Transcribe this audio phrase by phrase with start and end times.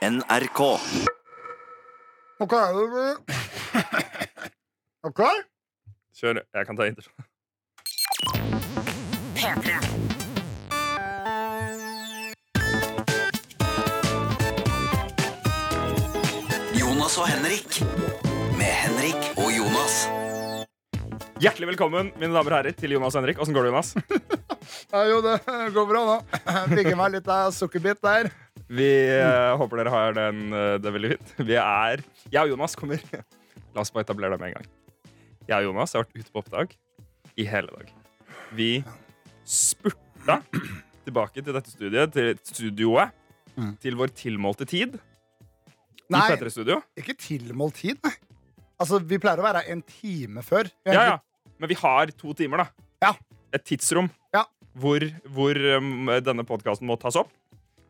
[0.00, 0.60] NRK.
[2.40, 2.52] Ok,
[5.08, 5.20] ok.
[6.16, 6.40] Kjør.
[6.56, 7.12] Jeg kan ta intro.
[16.72, 17.82] Jonas og Henrik.
[18.56, 20.00] Med Henrik og Jonas.
[21.40, 23.40] Hjertelig velkommen mine damer og herrer, til Jonas og Henrik.
[23.40, 23.96] Åssen går det, Jonas?
[24.90, 25.38] Ja, jo, det
[25.74, 26.16] går bra nå.
[26.72, 28.28] Fikk i meg litt av sukkerbit der.
[28.70, 28.86] Vi
[29.18, 31.32] uh, håper dere har den, uh, det veldig fint.
[31.48, 33.00] Vi er Jeg og Jonas kommer
[33.74, 34.68] La oss bare etablere det med en gang.
[35.50, 36.74] Jeg og Jonas har vært ute på oppdrag
[37.38, 37.90] i hele dag.
[38.54, 38.70] Vi
[39.46, 40.40] spurta
[41.06, 43.16] tilbake til dette studiet, til studioet,
[43.58, 43.72] Mm.
[43.82, 46.76] til vår tilmålte tid i Nei, P3-studio.
[46.96, 48.12] ikke tilmålt tid, nei.
[48.80, 50.70] Altså, vi pleier å være en time før.
[50.86, 51.16] Er Ja, ja.
[51.58, 52.66] Men vi har to timer, da.
[53.02, 53.10] Ja.
[53.52, 54.44] Et tidsrom Ja.
[54.78, 55.02] hvor,
[55.34, 57.28] hvor um, denne podkasten må tas opp.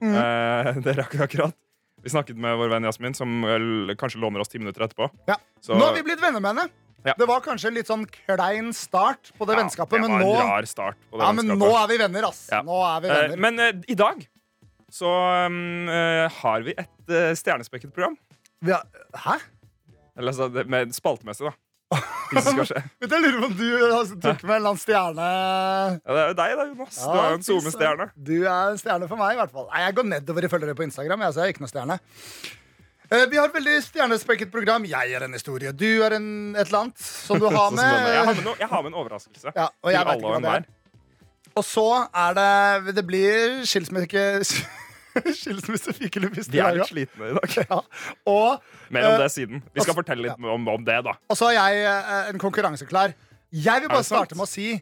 [0.01, 0.15] Mhm.
[0.17, 1.55] Eh, det rakk vi akkurat.
[2.03, 5.11] Vi snakket med vår venn Jasmin, som vel kanskje låner oss ti minutter etterpå.
[5.29, 5.37] Ja.
[5.61, 6.69] Så Nå har vi blitt venner med henne.
[7.05, 7.15] Ja.
[7.17, 10.20] Det var kanskje en litt sånn klein start på det ja, vennskapet, det men var
[10.20, 11.61] nå, en rar start på det ja, men vennskapet.
[11.61, 12.41] nå er vi venner, ass.
[12.53, 12.61] Ja.
[12.65, 13.37] Nå er vi Eh, venner.
[13.45, 14.27] men eh, i dag
[14.91, 15.12] så
[15.47, 18.17] um, eh, har vi et uh, stjernespekket program.
[18.61, 19.37] Vi har, hæ?
[20.19, 21.53] Eller altså, det- med spaltemessig, da.
[21.91, 22.80] Ting det skal skje.
[23.02, 26.20] Du, Jeg lurer på om du altså, tok med en eller annen stjerne Ja, det
[26.20, 27.00] er jo deg, da, Jonas.
[27.00, 27.44] Du er jo en.
[27.48, 28.06] SoMe-stjerne.
[28.30, 29.66] Du er en stjerne for meg, i hvert fall.
[29.72, 31.24] Nei, jeg går nedover i følgere på Instagram.
[31.27, 31.96] Jeg, så jeg er ikke noe stjerne.
[33.11, 34.86] Eh, vi har et veldig stjernespekket program.
[34.86, 35.72] Jeg er en historie.
[35.74, 38.12] Du er en, et eller annet som du har Sånn som denne.
[38.14, 38.38] Jeg, har med.
[38.38, 39.55] med noe, jeg har med en overraskelse.
[39.56, 40.68] Ja, og jeg vet ikke hva det er.
[41.58, 44.68] Og så er det Det blir skilsmisse...
[45.41, 47.56] Skilsmissefikelupist i Vi er litt slitne i dag.
[47.62, 47.80] Ja.
[48.30, 49.62] Og, Mer om Eh, det siden.
[49.75, 51.17] Vi skal fortelle litt om, om det, da.
[51.30, 53.17] og så er jeg eh, en konkurranseklar.
[53.50, 54.75] Jeg vil bare starte med å si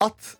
[0.00, 0.34] at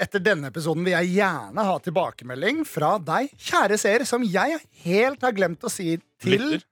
[0.00, 5.22] etter denne episoden vil jeg gjerne ha tilbakemelding fra deg, kjære seer, som jeg helt
[5.22, 6.64] har glemt å si til Lytter.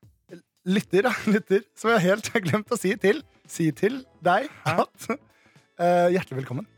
[0.62, 1.14] Lytter, ja.
[1.34, 1.64] Lytter.
[1.78, 6.68] Som jeg helt har glemt å si til Si til deg at uh, Hjertelig velkommen.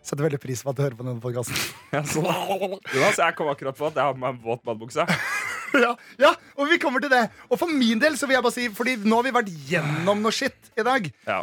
[0.00, 1.56] Setter veldig pris på at du hører på denne podkasten.
[1.94, 5.04] Ja, Jonas, jeg kom akkurat på at jeg har på meg en våt badebukse.
[5.84, 5.90] ja,
[6.20, 7.24] ja, og vi kommer til det.
[7.50, 10.22] Og for min del så vil jeg bare si Fordi nå har vi vært gjennom
[10.24, 11.10] noe shit i dag.
[11.28, 11.42] Ja.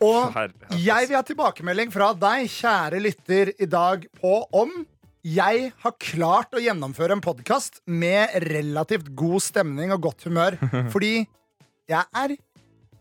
[0.00, 0.38] Og
[0.80, 4.72] jeg vil ha tilbakemelding fra deg, kjære lytter, i dag på om
[5.20, 10.56] jeg har klart å gjennomføre en podkast med relativt god stemning og godt humør.
[10.94, 11.26] Fordi
[11.90, 12.36] jeg er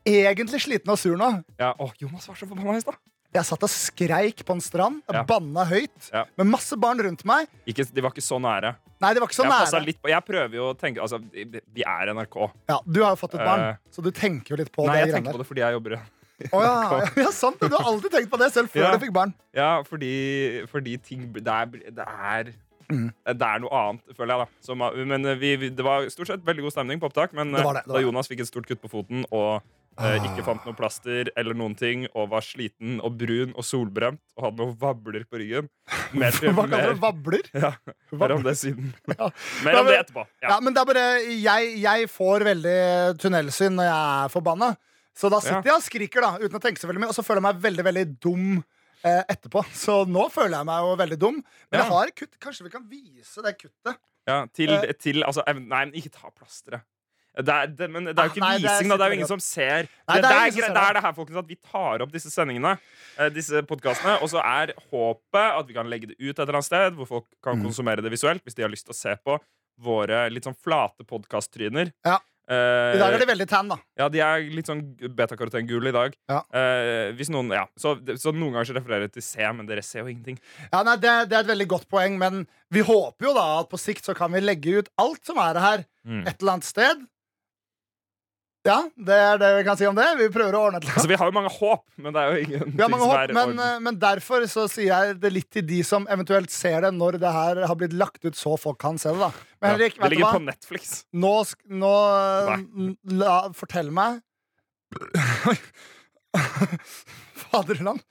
[0.09, 1.31] egentlig sliten og sur nå.
[1.61, 2.99] Ja, å, Jonas var så forbanna i stad.
[3.33, 5.23] Jeg satt og skreik på en strand, Ja.
[5.23, 6.25] banna høyt, Ja.
[6.37, 7.47] med masse barn rundt meg.
[7.67, 8.75] Ikke- De var ikke så nære.
[9.01, 10.01] Nei, det var ikke så jeg, nære.
[10.01, 12.51] på, jeg prøver jo å tenke Altså, vi er NRK.
[12.67, 14.97] Ja, du har jo fått et barn, uh, så du tenker jo litt på Nei,
[15.05, 15.07] det.
[15.13, 16.53] jeg tenker på det fordi jeg jobber i NRK.
[16.53, 17.59] Oh, ja, ja, sant.
[17.59, 19.33] Du har alltid tenkt på det, selv før du fikk barn.
[19.53, 22.53] Ja, fordi, fordi ting Det er, det er
[22.89, 23.13] Mm.
[23.23, 24.39] Det er noe annet, føler jeg.
[24.39, 27.33] da Som, men eh, vi, vi, Det var stort sett veldig god stemning på opptak.
[27.33, 27.99] Men Det det, eh, det da.
[28.01, 29.61] Jonas fikk et stort kutt på foten og eh.
[29.99, 34.45] Ikke fant noe plaster eller noen ting, og var sliten og brun og solbrent og
[34.45, 35.67] hadde noen vabler på ryggen
[36.19, 37.43] Mer, Hva kaller du vabler?
[37.65, 37.71] ja,
[38.15, 38.93] mer om det siden.
[39.17, 39.27] Ja.
[39.65, 40.23] Mer om det etterpå.
[40.41, 40.59] Ja, Ja.
[40.63, 41.05] men det er bare
[41.35, 42.77] jeg, jeg får veldig
[43.21, 44.71] tunnelsyn når jeg er forbanna.
[45.19, 47.25] Så da sitter jeg og skriker da uten å tenke så veldig mye, og så
[47.27, 48.45] føler jeg meg veldig veldig dum
[49.03, 49.65] eh, etterpå.
[49.75, 51.41] Så nå føler jeg meg jo veldig dum.
[51.67, 52.37] Men jeg har kutt.
[52.39, 53.99] Kanskje vi kan vise det kuttet?
[54.29, 54.93] Ja, til, Eh.
[55.01, 56.85] til altså, Nei, ikke ta plasteret.
[57.39, 58.97] Det er, det, men det er jo Ah, ikke nei, det er vising, da.
[58.99, 59.87] Det er jo ingen som ser.
[59.87, 61.47] Nei, det, det er det, er, ingen som gre- ser det er her, folkens, at
[61.53, 62.73] vi tar opp disse sendingene,
[63.17, 66.59] eh, disse podkastene, og så er håpet at vi kan legge det ut et eller
[66.59, 67.63] annet sted, hvor folk kan Mm.
[67.69, 69.39] konsumere det visuelt, hvis de har lyst til å se på
[69.79, 71.93] våre litt sånn flate podkasttryner.
[72.05, 72.17] Ja.
[72.49, 73.75] Eh, I dag er de veldig tan, da.
[73.95, 74.81] ja, de er litt sånn
[75.15, 76.15] betakarotengule i dag.
[76.27, 76.39] Ja.
[76.51, 79.83] Eh, hvis noen, ja, så, så noen ganger så refererer jeg til C, men dere
[79.85, 80.39] ser jo ingenting.
[80.73, 83.69] Ja, nei, det, det er et veldig godt poeng, men vi håper jo da at
[83.69, 86.21] på sikt så kan vi legge ut alt som er her, Mm.
[86.25, 87.01] et eller annet sted.
[88.67, 90.05] Ja, det er det vi kan si om det.
[90.19, 90.95] Vi prøver å ordne til det.
[90.99, 93.31] Altså, vi har jo mange håp, men det er jo ingenting Vi har mange håp,
[93.85, 97.31] men, derfor så sier jeg det litt til de som eventuelt ser det når det
[97.35, 99.21] her har blitt lagt ut, så folk kan se det.
[99.21, 100.91] da Men Ja, Henrik, det vet du ligger på Netflix.
[101.15, 101.33] Nå,
[101.71, 101.93] nå
[103.21, 104.19] la, Fortell meg
[107.39, 108.03] Faderland.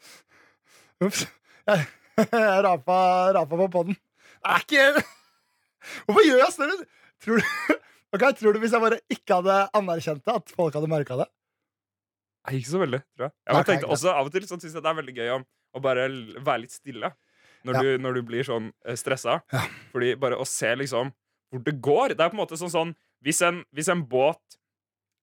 [1.05, 1.27] Ops.
[1.69, 1.85] Jeg,
[2.25, 2.97] jeg rapa,
[3.37, 3.99] rapa på podden.
[4.39, 5.05] Det er ikke
[6.07, 6.79] Hvorfor gjør jeg større?
[7.25, 7.77] Tror du,
[8.17, 11.29] Ok, tror du hvis jeg bare ikke hadde anerkjent det, at folk hadde merka det?
[12.49, 13.35] Nei, ikke så veldig, tror jeg.
[13.45, 15.41] jeg okay, tenkte også Av og til sånn, syns jeg det er veldig gøy å,
[15.77, 16.07] å bare
[16.39, 17.13] være litt stille.
[17.67, 17.83] Når, Ja.
[17.83, 19.41] du, når du blir sånn eh, stressa.
[19.53, 19.65] Ja.
[19.93, 21.11] Fordi bare å se liksom
[21.49, 22.91] hvor det går Det er på en måte sånn sånn
[23.25, 24.59] Hvis en, hvis en båt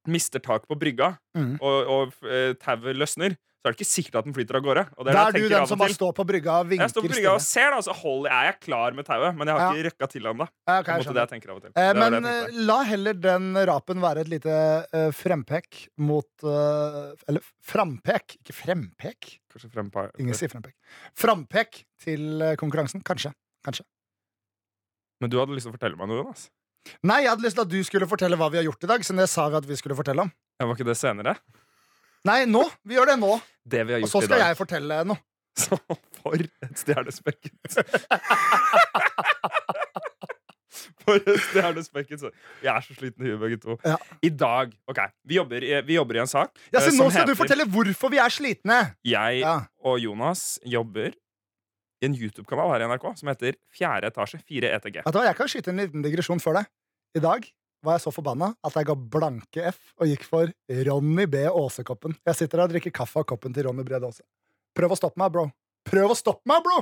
[0.10, 1.56] mister tak på brygga, mm.
[1.66, 3.34] og, og eh, tauet løsner,
[3.66, 4.82] så er det ikke sikkert at den flyter av gårde.
[4.94, 6.92] Og det Da er er du den som bare står på brygga og vinker Jeg
[6.94, 9.34] står på brygga og ser, da, så holder, er jeg klar med tauet.
[9.34, 9.70] Men jeg har Ja.
[9.74, 10.46] ikke røkka til ennå.
[10.70, 11.72] Ja, Det er jeg jeg tenker av og til.
[11.74, 14.54] Eh, men jeg eh, la heller den rapen være et lite
[14.94, 19.40] uh, frempek mot uh, Eller frampek, ikke frempek.
[19.50, 19.90] Kanskje frem
[20.20, 20.76] Ingen sier frempek.
[21.18, 23.02] Frampek til konkurransen.
[23.02, 23.34] Kanskje.
[23.66, 23.82] Kanskje.
[25.20, 26.52] Men du hadde lyst til å fortelle meg noe, Jonas?
[27.02, 29.02] Nei, jeg hadde lyst til at du skulle fortelle hva vi har gjort i dag.
[29.02, 30.30] Så det sa vi at vi skulle fortelle om.
[30.60, 31.40] Ja, var ikke det senere?
[32.26, 32.64] Nei, nå!
[32.86, 33.36] Vi gjør det nå.
[33.66, 34.48] Det vi har gjort Og så så i skal dag.
[34.52, 35.20] jeg fortelle noe.
[35.56, 35.78] Så
[36.20, 37.78] for et stjernespekket
[41.06, 42.32] For et stjernespekket så-
[42.62, 43.78] Vi er så slitne i huet, begge to.
[43.86, 43.96] Ja.
[44.26, 47.08] I dag Ok, vi jobber, i, vi jobber i en sak Ja, eh, så Nå
[47.14, 48.96] skal du fortelle hvorfor vi er slitne.
[49.06, 49.62] Jeg Ja.
[49.84, 51.14] og Jonas jobber
[52.02, 54.98] i en YouTube-kanal her i NRK som heter Fjerde etasje 4 ETG.
[55.06, 56.66] Vet du hva, Jeg kan skyte en liten digresjon før deg.
[57.16, 57.48] I dag
[57.86, 60.52] var jeg så forbanna at jeg ga blanke F og gikk for
[60.90, 61.46] Ronny B.
[61.50, 62.16] Aase-koppen.
[62.26, 64.26] Jeg sitter her og drikker kaffe av koppen til Ronny Brede Aase.
[64.76, 65.46] Prøv å stoppe meg, bro.
[65.88, 66.82] Prøv å stoppe meg, bro!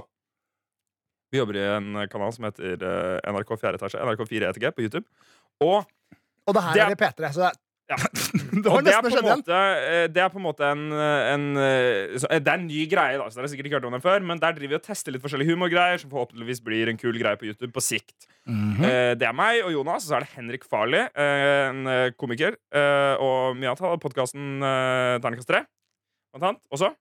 [1.34, 4.84] Vi jobber i en kanal som heter eh, NRK 4 etasje, NRK 4 ETG på
[4.86, 5.06] YouTube.
[5.66, 5.84] Og
[6.48, 7.58] Og det her Det er- er i P3, så det var
[7.94, 9.26] Og det er, en igjen.
[9.28, 12.68] måte, eh, det er på en måte en, en eh, så- eh, Det er en
[12.68, 14.24] ny greie, da, så dere har sikkert ikke hørt om den før.
[14.24, 17.36] Men der driver vi og tester litt forskjellige humorgreier, som forhåpentligvis blir en kul greie
[17.38, 18.28] på YouTube på sikt.
[18.48, 18.84] Mhm.
[18.88, 21.84] Eh, Det er meg og Jonas, og så er det Henrik Farley, en
[22.18, 22.56] komiker.
[22.74, 23.80] eh, Og mye annet.
[23.84, 24.60] Har podkasten
[25.22, 25.66] Terningkast 3,
[26.34, 26.62] blant annet.
[26.72, 26.94] Også.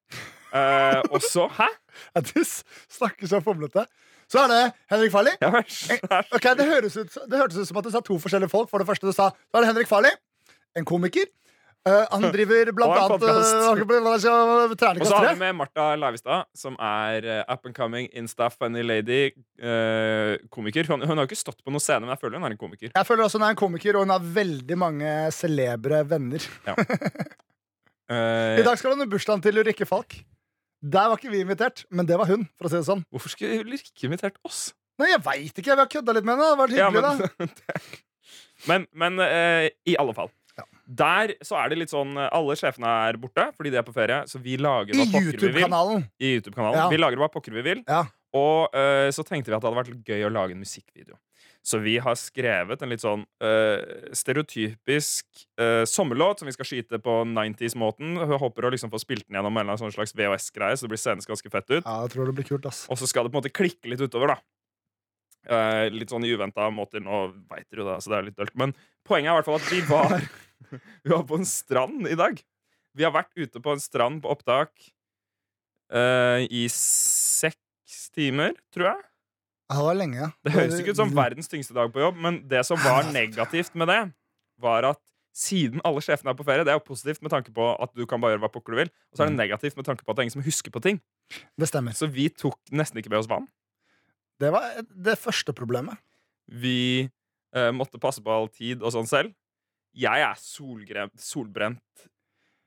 [0.53, 1.69] Eh, og så Hæ?
[2.17, 3.87] Ja, Du snakker så fomlete.
[4.33, 5.33] Så er det Henrik Farley.
[5.43, 7.91] Ja, vær så vær så- Ok, det, høres ut, det hørtes ut som at du
[7.93, 8.71] sa to forskjellige folk.
[8.71, 10.11] For det første du sa, så er det Henrik Farley.
[10.79, 11.29] En komiker.
[11.83, 13.33] Uh, han driver blant annet uh,
[13.75, 18.85] Og så har vi med Martha Leivestad, som er uh, up and coming Insta funny
[18.87, 19.33] lady.
[19.59, 20.87] uh, komiker.
[20.87, 22.93] Hun, hun har ikke stått på noen scene, men jeg føler hun er en komiker.
[22.95, 26.51] Jeg føler også hun er en komiker, og hun har veldig mange celebre venner.
[28.13, 30.19] Eh, I dag skal hun ha bursdagen til Ulrikke Falk.
[30.85, 32.43] Der var ikke vi invitert, men det var hun.
[32.59, 34.75] for å si det sånn Hvorfor skulle Ulrikke invitert oss?
[35.01, 36.51] Nei, Jeg veit ikke, vi har kødda litt med henne.
[36.51, 37.87] Det har vært Ja, men da.
[38.69, 40.29] men, men i alle fall.
[40.93, 43.95] Der så er det litt sånn eh, Alle sjefene er borte fordi de er på
[43.97, 45.77] ferie, så vi lager hva pokker vi vil.
[46.19, 46.81] I YouTube-kanalen.
[46.81, 46.89] Ja.
[46.93, 47.85] Vi lager hva pokker vi vil.
[47.89, 48.05] Ja.
[48.37, 51.19] Og uh, så tenkte vi at det hadde vært gøy å lage en musikkvideo.
[51.63, 56.99] Så vi har skrevet en litt sånn uh, stereotypisk uh, sommerlåt som vi skal skyte
[57.03, 58.17] på 90s-måten.
[58.41, 61.31] Håper å liksom få spilt den gjennom en sånn slags VHS-greie, så det blir senest
[61.31, 61.85] ganske fett ut.
[61.85, 62.87] Ja, jeg tror det blir kult, ass.
[62.91, 64.41] Og så skal det på en måte klikke litt utover, da.
[65.51, 67.03] Eh, litt sånn i uventa måter.
[67.03, 68.55] Nå veit dere jo det, så det er litt dølt.
[68.59, 68.75] Men
[69.07, 70.17] poenget er i hvert fall at vi var
[71.05, 72.39] Vi var på en strand i dag.
[72.97, 74.71] Vi har vært ute på en strand på opptak
[75.93, 79.03] eh, i seks timer, tror jeg.
[79.73, 80.29] Det var lenge.
[80.45, 83.77] Det høres ikke ut som verdens tyngste dag på jobb, men det som var negativt
[83.77, 84.01] med det,
[84.63, 85.01] var at
[85.37, 88.05] siden alle sjefene er på ferie, det er jo positivt med tanke på at du
[88.09, 90.13] kan bare gjøre hva pokker du vil, og så er det negativt med tanke på
[90.13, 91.01] at det er ingen som husker på ting.
[91.57, 91.97] Det stemmer.
[91.97, 93.49] Så vi tok nesten ikke med oss vann.
[94.43, 96.01] Det var det første problemet.
[96.51, 99.35] Vi eh, måtte passe på all tid og sånn selv.
[99.93, 102.09] Jeg er solbrent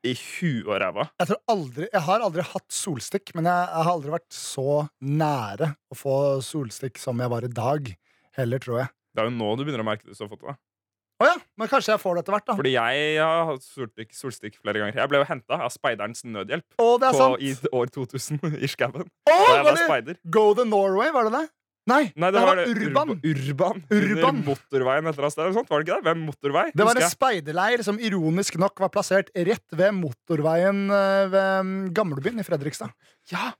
[0.06, 1.08] i huet og ræva.
[1.20, 4.86] Jeg, tror aldri, jeg har aldri hatt solstikk, men jeg, jeg har aldri vært så
[5.02, 7.90] nære å få solstikk som jeg var i dag.
[8.38, 8.94] Heller, tror jeg.
[9.16, 10.56] Det er jo nå du begynner å merke det så fått det.
[11.16, 12.54] Å ja, men kanskje jeg får det etter hvert, da.
[12.60, 14.98] Fordi jeg har hatt solstikk, solstikk flere ganger.
[15.00, 19.08] Jeg ble jo henta av Speiderens nødhjelp oh, på, i år 2000 i skauen.
[19.08, 20.20] Å, Da jeg var var det speider.
[20.28, 21.46] Go the Norway, var det det?
[21.86, 23.12] Nei, Nei, det var Urban.
[23.22, 23.82] Urban.
[23.94, 24.40] Urban.
[24.48, 25.52] Motorveien et eller annet sted.
[25.54, 26.06] sånt, Var det ikke det?
[26.08, 26.64] Ved motorvei?
[26.74, 31.76] Det var en speiderleir som ironisk nok var plassert rett ved motorveien eh, ved mm,
[31.94, 32.90] Gamlebyen i Fredrikstad.
[33.30, 33.52] Ja,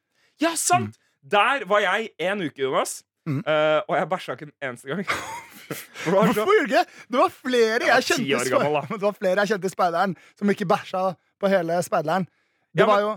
[0.42, 0.98] ja sant!
[1.22, 3.04] Der var jeg en uke, Jonas.
[3.26, 3.40] Mm.
[3.42, 5.06] Uh, og jeg bæsja ikke en eneste gang.
[6.06, 6.84] Hvorfor gjorde ikke det?
[7.10, 10.68] Det var flere Jeg kjente, gammel, det var flere jeg kjente i speideren som ikke
[10.70, 11.02] bæsja
[11.42, 12.28] på hele speideren.
[12.74, 13.16] Det Ja, men- var jo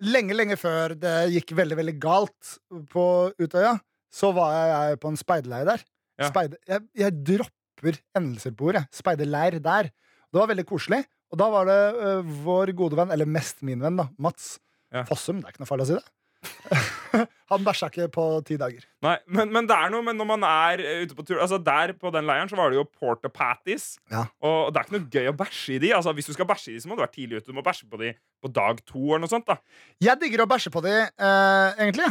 [0.00, 2.54] lenge, lenge før det gikk veldig, veldig galt
[2.92, 3.04] på
[3.40, 3.74] Utøya.
[4.10, 5.84] Så var jeg på en speiderleir der.
[6.20, 6.28] Ja.
[6.32, 8.84] Speide, jeg, jeg dropper endelser på ordet.
[8.94, 9.90] Speiderleir der.
[10.30, 11.04] Det var veldig koselig.
[11.30, 14.56] Og da var det ø, vår gode venn, eller mest min venn, da, Mats
[14.90, 15.04] Ja.
[15.06, 15.38] Fossum.
[15.38, 16.08] Det er ikke noe farlig å si det.
[17.50, 18.82] Han bæsja ikke på ti dager.
[19.04, 21.58] Nei, men, men det er noe men når man er eh, ute på tur Altså
[21.62, 23.92] Der på den leiren så var det jo porta patties.
[24.10, 24.24] Ja.
[24.46, 25.92] Og det er ikke noe gøy å bæsje i de.
[25.94, 27.50] Altså Hvis du skal bæsje i de, så må du være tidlig ute.
[27.52, 28.10] Du må bæsje på de
[28.42, 29.46] på dag to eller noe sånt.
[29.50, 29.58] da
[30.02, 32.10] Jeg digger å bæsje på de, eh, egentlig.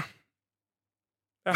[1.49, 1.55] Ja.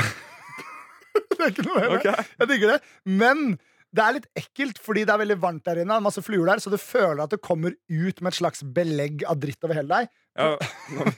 [1.44, 1.96] Det er ikke noe mer.
[2.00, 2.10] Ok.
[2.40, 2.80] Jeg digger det.
[3.22, 3.46] Men
[3.94, 6.00] det er litt ekkelt fordi det er veldig varmt der inne.
[6.04, 9.38] Masse fluer der, Så du føler at det kommer ut med et slags belegg av
[9.42, 10.14] dritt over hele deg.
[10.34, 10.56] Ja,
[10.98, 11.12] nå,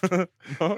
[0.56, 0.68] nå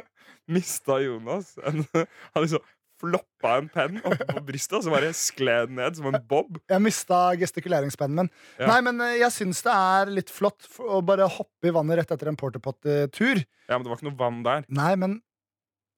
[0.51, 2.65] mista Jonas en Han liksom
[2.97, 6.57] floppa en penn oppe på brystet, og så bare skled den ned som en bob.
[6.73, 8.31] Jeg mista gestikuleringspennen min.
[8.57, 8.71] Ja.
[8.71, 12.15] Nei, men eh, jeg syns det er litt flott å bare hoppe i vannet rett
[12.17, 13.43] etter en porterpott-tur.
[13.69, 14.65] Ja, men det var ikke noe vann der.
[14.81, 15.19] Nei, men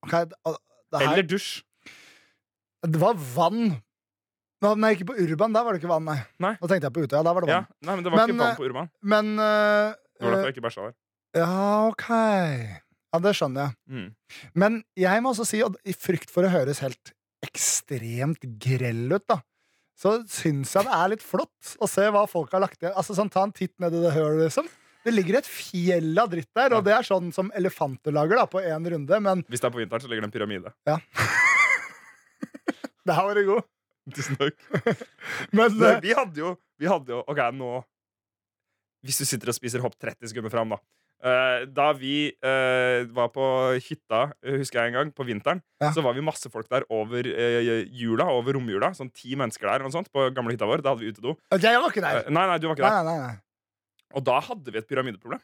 [0.02, 1.52] ok, det, det, her, Eller dusj.
[2.87, 3.77] Det var vann.
[4.63, 5.53] Nå, Nei, ikke på Urban.
[5.55, 6.19] Der var det ikke vann, nei.
[6.43, 6.55] Nei.
[6.59, 7.23] Nå tenkte jeg på Utøya.
[7.23, 7.77] Der var det Ja, vann.
[7.87, 8.91] nei, men det var Men, ikke vann eh, på Urban.
[9.03, 10.97] Men eh, Det var derfor eh, jeg ikke bæsja der.
[11.39, 12.09] Ja, OK.
[13.09, 13.77] Ja, det skjønner jeg.
[13.89, 14.09] Mm.
[14.55, 17.13] Men jeg må også si, og i frykt for å høres helt
[17.47, 19.39] ekstremt grell ut, da,
[19.99, 22.95] så syns jeg det er litt flott å se hva folk har lagt igjen.
[22.99, 24.67] Altså, sånn, ta en titt ned i det hølet, liksom.
[25.07, 28.49] Det ligger et fjell av dritt der, og det er sånn som elefanter lager da,
[28.51, 30.75] på én runde, men Hvis det er på vinteren, så ligger det en pyramide.
[33.09, 33.67] der var det god.
[34.15, 34.57] Tusen takk.
[35.57, 37.73] Men Nei, eh, vi hadde jo, vi hadde jo Ok, nå
[39.05, 40.79] Hvis du sitter og spiser hopp 30 sekunder fram, da.
[41.19, 43.45] Uh, da vi uh, var på
[43.83, 45.91] hytta, husker jeg en gang, på vinteren, Ja.
[45.95, 47.59] så var vi masse folk der over uh,
[47.91, 48.93] jula, over romjula.
[48.95, 50.83] Sånn ti mennesker der eller noe sånt, på gamle hytta vår.
[50.87, 51.35] Da hadde vi utedo.
[51.59, 52.23] jeg var ikke der.
[52.31, 53.11] Nei, nei, du var ikke Nei, der.
[53.11, 53.37] nei, nei.
[54.19, 55.43] Og da hadde vi et pyramideproblem.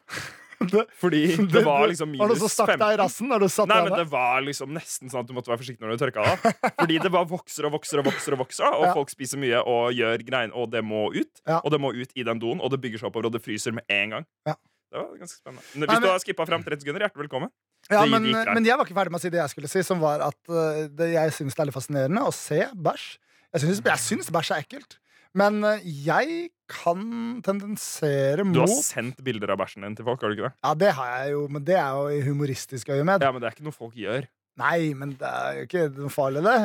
[0.75, 3.00] Det- Fordi det- det var liksom Har du minus så stakk deg i 15.
[3.02, 3.50] rassen?
[3.54, 6.04] Satt Nei, men det var liksom nesten sånn at du måtte være forsiktig når du
[6.04, 6.38] tørka av.
[6.80, 8.92] Fordi det bare vokser og vokser og vokser, og vokser Og Ja.
[8.94, 11.32] folk spiser mye og gjør greiene, og det må ut.
[11.46, 11.61] Ja.
[11.64, 13.73] Og det må ut i den doen, og det bygger seg oppover, og det fryser
[13.73, 14.26] med en gang.
[14.46, 14.54] Ja.
[14.94, 15.62] Det var ganske spennende.
[15.75, 17.50] Nei, Hvis men- du har skippa fram 30 sekunder, hjertelig velkommen.
[17.90, 19.82] Ja, det men, men jeg var ikke ferdig med å si det jeg skulle si,
[19.82, 23.18] som var at eh, det, jeg syns det er litt fascinerende å se bæsj.
[23.52, 23.61] Jeg
[24.00, 24.96] syns bæsj er ekkelt.
[25.38, 27.03] Men eh, jeg kan
[27.45, 30.55] tendensere mot Du har sendt bilder av bæsjen din til folk, har du ikke det?
[30.62, 33.25] Ja, det har jeg jo, men det er jo i humoristisk øyemed.
[33.26, 34.29] Ja, men det er ikke noe folk gjør.
[34.62, 36.59] Nei, men det er jo ikke noe farlig, det.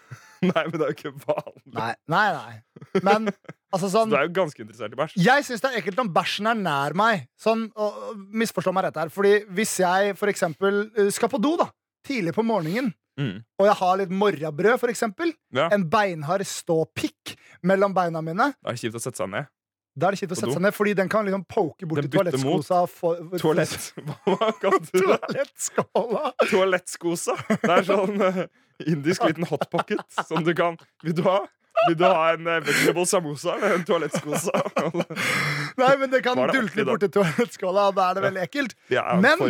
[0.50, 1.64] Nei, men det er jo ikke vanlig.
[1.76, 2.26] Nei, nei.
[2.36, 3.00] nei.
[3.04, 3.28] Men
[3.70, 5.18] altså Så sånn du er jo ganske interessert i bæsj.
[5.20, 7.26] Jeg syns det er ekkelt om bæsjen er nær meg.
[7.40, 9.12] Sånn, og, og, Misforstå meg rett her.
[9.12, 11.68] Fordi hvis jeg for eksempel eh, skal på do da
[12.06, 13.38] tidlig på morgenen, Mm.
[13.60, 17.34] og jeg har litt morrabrød, for eksempel, Ja, en beinhard ståpikk
[17.68, 19.46] mellom beina mine, det er kjipt å sette seg ned.
[20.00, 22.08] da er det kjipt å sette seg ned, fordi den kan liksom poke bort Den
[22.08, 22.80] i toalettskosa.
[22.88, 23.92] for- Toalett...
[24.24, 25.18] Hva kalte du det?
[25.28, 26.32] Toalettskåla.
[26.48, 27.34] Toalettskosa.
[27.50, 28.40] Det er sånn uh,
[28.86, 31.42] indisk liten hotpocket som du kan Vil du ha?
[31.88, 34.52] Vil du ha en eh, vegetable samosa eller en toalettskosa?
[35.80, 38.74] Nei, men det kan det dulte borti toalettskåla, og da er det veldig ekkelt.
[38.92, 39.40] Er Men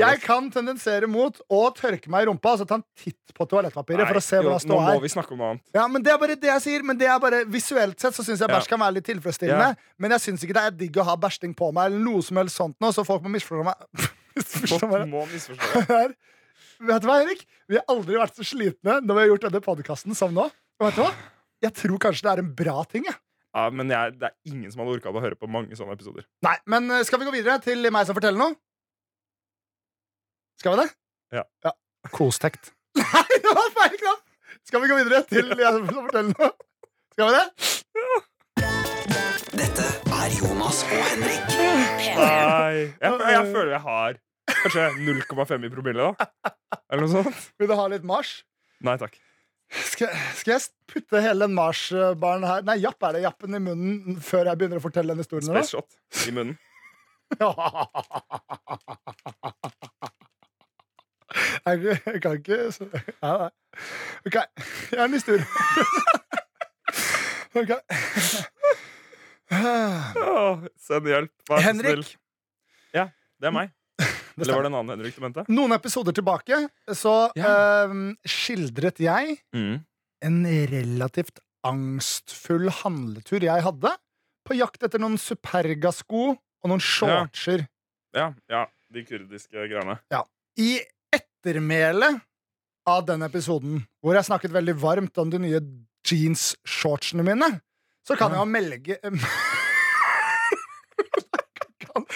[0.00, 4.08] Jeg kan tendensere mot å tørke meg i rumpa og ta en titt på toalettpapiret
[4.08, 5.64] for å se Nei, står her Nå må vi snakke om noe annet.
[5.76, 8.24] Ja, men Det er bare det jeg sier Men det er bare Visuelt sett så
[8.24, 8.56] syns jeg Ja.
[8.56, 9.76] bæsj kan være litt tilfredsstillende.
[9.98, 12.40] Men jeg syns ikke det er digg å ha bæsjing på meg, eller noe som
[12.40, 14.08] helst sånt nå, så folk må misforstå meg.
[14.70, 15.84] Folk må misforstå.
[15.90, 16.14] meg.
[16.88, 17.42] Vet du hva, Erik?
[17.68, 20.46] Vi har aldri vært så slitne når vi har gjort denne podkasten som nå.
[20.78, 21.10] Og vet du hva?
[21.64, 23.08] Jeg tror kanskje det er en bra ting.
[23.08, 23.18] Jeg.
[23.56, 26.26] Ja, men jeg, det er ingen som hadde orka å høre på mange sånne episoder.
[26.46, 28.54] Nei, men eh, skal vi gå videre til meg som forteller noe?
[30.60, 30.88] Skal vi det?
[31.38, 31.74] Ja.
[32.14, 32.72] Kostekt.
[33.00, 34.24] Nei, det var feil knapp!
[34.68, 36.50] Skal vi gå videre til jeg som forteller noe?
[37.16, 37.70] Skal vi det?
[37.98, 38.18] Ja.
[39.58, 39.86] Dette
[40.20, 41.54] er Jonas og Henrik.
[42.18, 44.18] Nei, jeg, jeg føler jeg har
[44.58, 46.52] kanskje 0,5 i promille, da.
[46.92, 47.48] Eller noe sånt.
[47.58, 48.38] Vil du ha litt Mars?
[48.84, 49.18] Nei takk.
[49.68, 50.08] Skal,
[50.38, 53.22] skal jeg putte hele den Mars-baren her Nei, japp er det.
[53.26, 55.50] Jappen i munnen før jeg begynner å fortelle den historien.
[55.52, 55.90] Space shot
[56.28, 56.56] i munnen.
[61.68, 62.86] Jeg, jeg kan ikke så-
[63.22, 63.50] ja, nei.
[64.26, 64.34] OK.
[64.34, 65.44] Jeg har en historie.
[67.60, 67.72] OK.
[69.52, 71.32] Åh, send hjelp.
[71.50, 72.14] Vær så Henrik.
[72.96, 73.04] Ja,
[73.40, 73.74] det er meg.
[74.38, 75.44] Det Eller var det en annen Henrik du mente?
[75.50, 76.60] Noen episoder tilbake
[76.94, 77.94] så eh,
[78.28, 79.80] skildret jeg Mm.
[80.22, 80.38] en
[80.72, 83.90] relativt angstfull handletur jeg hadde
[84.48, 87.66] på jakt etter noen Superga-sko og noen shortser.
[88.16, 88.62] Ja, ja,
[88.94, 89.98] de kurdiske greiene.
[90.58, 90.80] I
[91.14, 92.22] ettermælet
[92.88, 95.60] av den episoden, hvor jeg snakket veldig varmt om de nye
[96.08, 97.60] jeans-shortsene mine,
[98.06, 98.96] så kan jeg jo melge
[100.98, 102.06] Det går ikke an.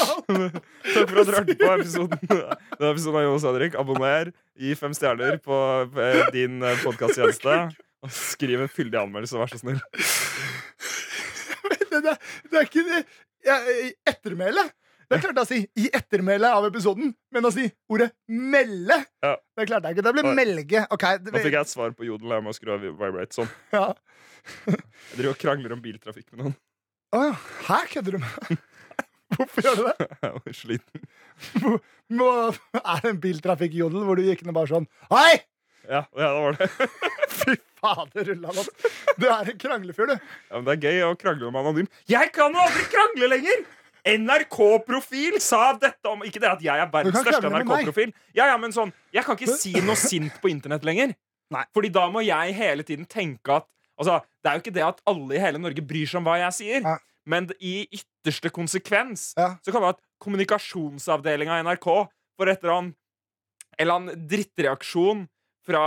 [0.00, 2.18] Takk for at du hørte på episoden.
[2.78, 3.76] Denne episoden av Jonas Henrik.
[3.80, 4.30] Abonner,
[4.60, 5.56] gi fem stjerner på
[6.00, 7.56] eh, din podkasttjeneste.
[8.00, 9.80] Og skriv en fyldig anmeldelse, vær så snill.
[11.90, 12.14] det, det,
[12.50, 13.00] det er ikke det
[13.44, 14.70] jeg, I ettermælet
[15.10, 19.32] Det klarte jeg å si i ettermælet av episoden, men å si ordet 'melde' Ja.
[19.58, 20.04] Det klarte jeg ikke.
[20.06, 20.34] Det ble Oi.
[20.38, 20.82] melge.
[20.94, 22.36] Okay, det, Nå fikk jeg et svar på jodel.
[22.38, 23.50] med å skru av vibrate sånn.
[23.74, 23.88] ja.
[24.70, 26.54] Jeg driver og krangler om biltrafikk med noen.
[27.12, 27.34] Å ja.
[27.66, 28.30] Her kødder du med
[29.36, 30.08] Hvorfor gjør du det?
[30.24, 31.06] Jeg var sliten.
[32.20, 32.28] Må,
[32.80, 35.40] er det en biltrafikkjodel hvor du gikk ned bare sånn Hei!
[35.90, 36.68] Ja, ja, det var det.
[37.40, 38.52] Fy fader, rulla.
[39.18, 40.16] Du er en kranglefyr, du.
[40.50, 41.88] Ja, men det er gøy å krangle om anonym.
[42.10, 43.62] Jeg kan jo aldri krangle lenger!
[44.10, 47.66] NRK-profil sa dette om Ikke det at jeg er verdens største med.
[47.66, 48.12] NRK-profil.
[48.36, 51.14] Ja, ja, men sånn, Jeg kan ikke si noe sint på internett lenger.
[51.54, 51.64] Nei.
[51.74, 53.68] Fordi da må jeg hele tiden tenke at
[54.00, 56.38] Altså, Det er jo ikke det at alle i hele Norge bryr seg om hva
[56.46, 56.94] jeg sier, Ja.
[57.30, 59.52] Men i ytterste konsekvens Ja.
[59.62, 61.86] så kan det være at kommunikasjonsavdelinga i NRK
[62.40, 62.96] får et eller annet
[63.80, 65.22] eller annen drittreaksjon
[65.64, 65.84] fra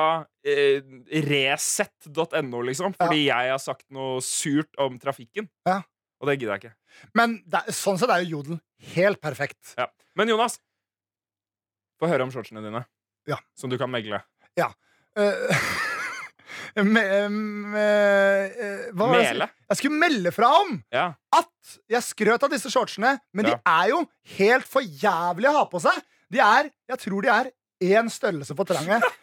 [0.47, 0.81] eh,
[1.27, 5.49] resett.no, liksom, fordi jeg har sagt noe surt om trafikken.
[5.67, 5.81] Ja.
[6.23, 6.75] Og det gidder jeg ikke.
[7.19, 8.59] Men det, sånn sett er jo Jodel
[8.95, 9.73] helt perfekt.
[9.77, 9.89] Ja.
[10.15, 10.55] Men Jonas,
[11.99, 12.85] få høre om shortsene dine.
[13.29, 13.37] Ja.
[13.59, 14.21] Som du kan megle.
[14.59, 14.71] Ja.
[15.17, 15.27] me,
[16.83, 19.49] me, eh, hva jeg Mele.
[19.69, 21.13] Jeg skulle melde fra om Ja.
[21.33, 23.55] at jeg skrøt av disse shortsene, men Ja.
[23.55, 24.07] de er jo
[24.37, 26.01] helt for jævlig å ha på seg.
[26.31, 29.01] De er, Jeg tror de er én størrelse for trange.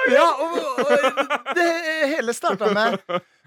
[0.00, 0.16] dagen!
[0.16, 1.68] Ja, og, og det
[2.14, 2.98] hele starta med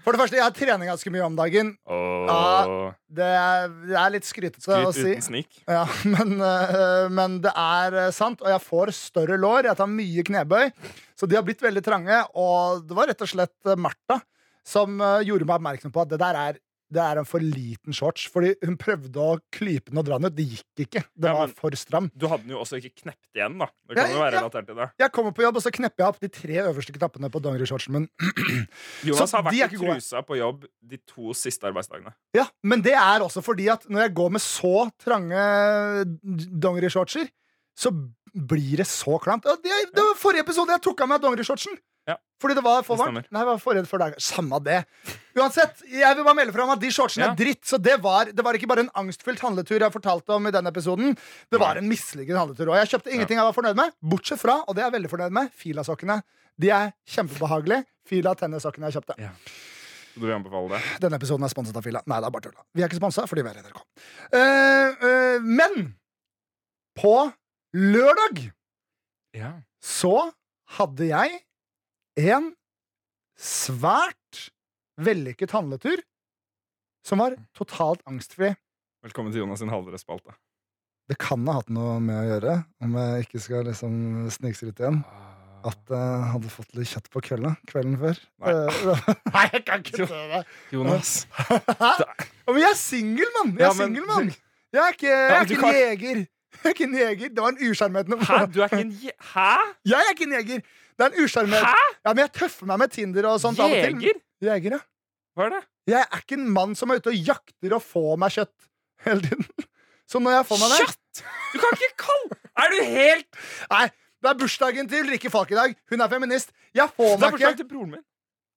[0.04, 1.70] For det første, jeg trener ganske mye om dagen.
[1.88, 5.62] Åh, Det er, det er litt skrytete å Skryt uten snik.
[5.70, 9.70] Ja, men, eh, men det er sant, og jeg får større lår.
[9.70, 10.68] Jeg tar mye knebøy,
[11.16, 12.20] så de har blitt veldig trange.
[12.36, 14.20] Og det var rett og slett Martha
[14.64, 16.60] som eh, gjorde meg oppmerksom på at det der er,
[16.94, 18.24] det er en for liten shorts.
[18.32, 20.36] Fordi hun prøvde å klype den og dra den ut.
[20.38, 21.02] Det gikk ikke.
[21.14, 22.08] Det Ja, var for stram.
[22.14, 23.68] Du hadde den jo også ikke knept igjen, da.
[23.88, 24.40] Det kan Ja, jo være ja.
[24.44, 24.88] relatert til det.
[25.04, 27.92] Jeg kommer på jobb, og så knepper jeg opp de tre øverste knappene på dongerishortsen
[27.98, 28.08] min.
[29.10, 32.14] Jonas Så har vært i trusa på jobb de to siste arbeidsdagene.
[32.38, 35.44] Ja, Men det er også fordi at når jeg går med så trange
[36.64, 37.28] dongerishortser,
[37.76, 37.90] så
[38.34, 39.44] blir det så klamt.
[39.62, 41.76] Det, det var forrige episode jeg tok av meg dongerishortsen.
[42.08, 42.16] Ja.
[42.42, 43.24] Fordi det var for varmt.
[43.32, 44.14] Nei, det var forrige for deg.
[44.20, 44.82] Samme det.
[45.38, 47.32] Uansett, jeg vil bare melde fra om at de shortsene Ja.
[47.32, 47.62] er dritt.
[47.64, 50.66] Så det var, det var ikke bare en angstfylt handletur jeg fortalte om i den
[50.68, 51.16] episoden.
[51.50, 52.68] Det var en mislykket handletur.
[52.68, 55.10] Og jeg kjøpte ingenting jeg var fornøyd med, bortsett fra, og det er jeg veldig
[55.14, 56.18] fornøyd med, Fila-sokkene.
[56.60, 57.86] De er kjempebehagelige.
[58.06, 59.16] Fila tennissokkene jeg kjøpte.
[60.14, 60.82] Så du vil anbefale det?
[61.02, 62.02] Denne episoden er sponset av Fila.
[62.06, 62.62] Nei, det er bare tulla.
[62.76, 63.80] Vi er ikke sponsa fordi vi er NRK.
[64.36, 65.96] Uh, uh, men
[66.94, 67.14] på
[67.74, 68.52] lørdag
[69.34, 69.54] Ja.
[69.82, 70.30] så
[70.76, 71.40] hadde jeg
[72.16, 72.52] en
[73.34, 74.48] svært
[75.02, 76.02] vellykket handletur
[77.04, 78.54] som var totalt angstfri.
[79.04, 80.36] Velkommen til Jonas sin halvdresspalte.
[81.10, 83.96] Det kan ha hatt noe med å gjøre, om jeg ikke skal liksom
[84.32, 85.00] snikskryte igjen,
[85.68, 88.20] at jeg hadde fått litt kjøtt på kølla kvelden før.
[88.44, 88.54] Nei.
[88.54, 89.02] Eh,
[89.34, 90.40] Nei, jeg kan ikke tro det.
[90.72, 91.12] Jonas.
[92.46, 93.52] Men jeg er singel, mann!
[93.58, 94.30] Jeg er singel, mann!
[94.74, 96.22] Jeg er ikke, jeg er ikke en jeger.
[96.54, 97.34] Jeg er ikke en jeger.
[97.34, 98.40] Det var en usjarmerende Hæ?
[98.54, 99.12] Du er ikke en je...
[99.34, 99.50] Hæ?
[99.90, 100.64] Jeg er ikke en jeger!
[100.98, 103.58] Det er en usjarmerende Ja, men jeg tøffer meg med Tinder og sånt.
[103.58, 103.96] av og til.
[103.98, 104.20] Jeger?
[104.46, 104.82] Jeger, ja.
[105.34, 105.62] Hva er det?
[105.90, 108.68] Jeg er ikke en mann som er ute og jakter og får meg kjøtt
[109.08, 109.48] hele tiden.
[110.10, 111.22] Så når jeg får meg det Kjøtt!
[111.54, 113.38] Du kan ikke kalle Er du helt
[113.70, 113.84] Nei,
[114.22, 115.74] det er bursdagen til Ulrikke Falk i dag.
[115.90, 116.52] Hun er feminist.
[116.76, 118.04] Jeg får Det er bursdagen til broren min.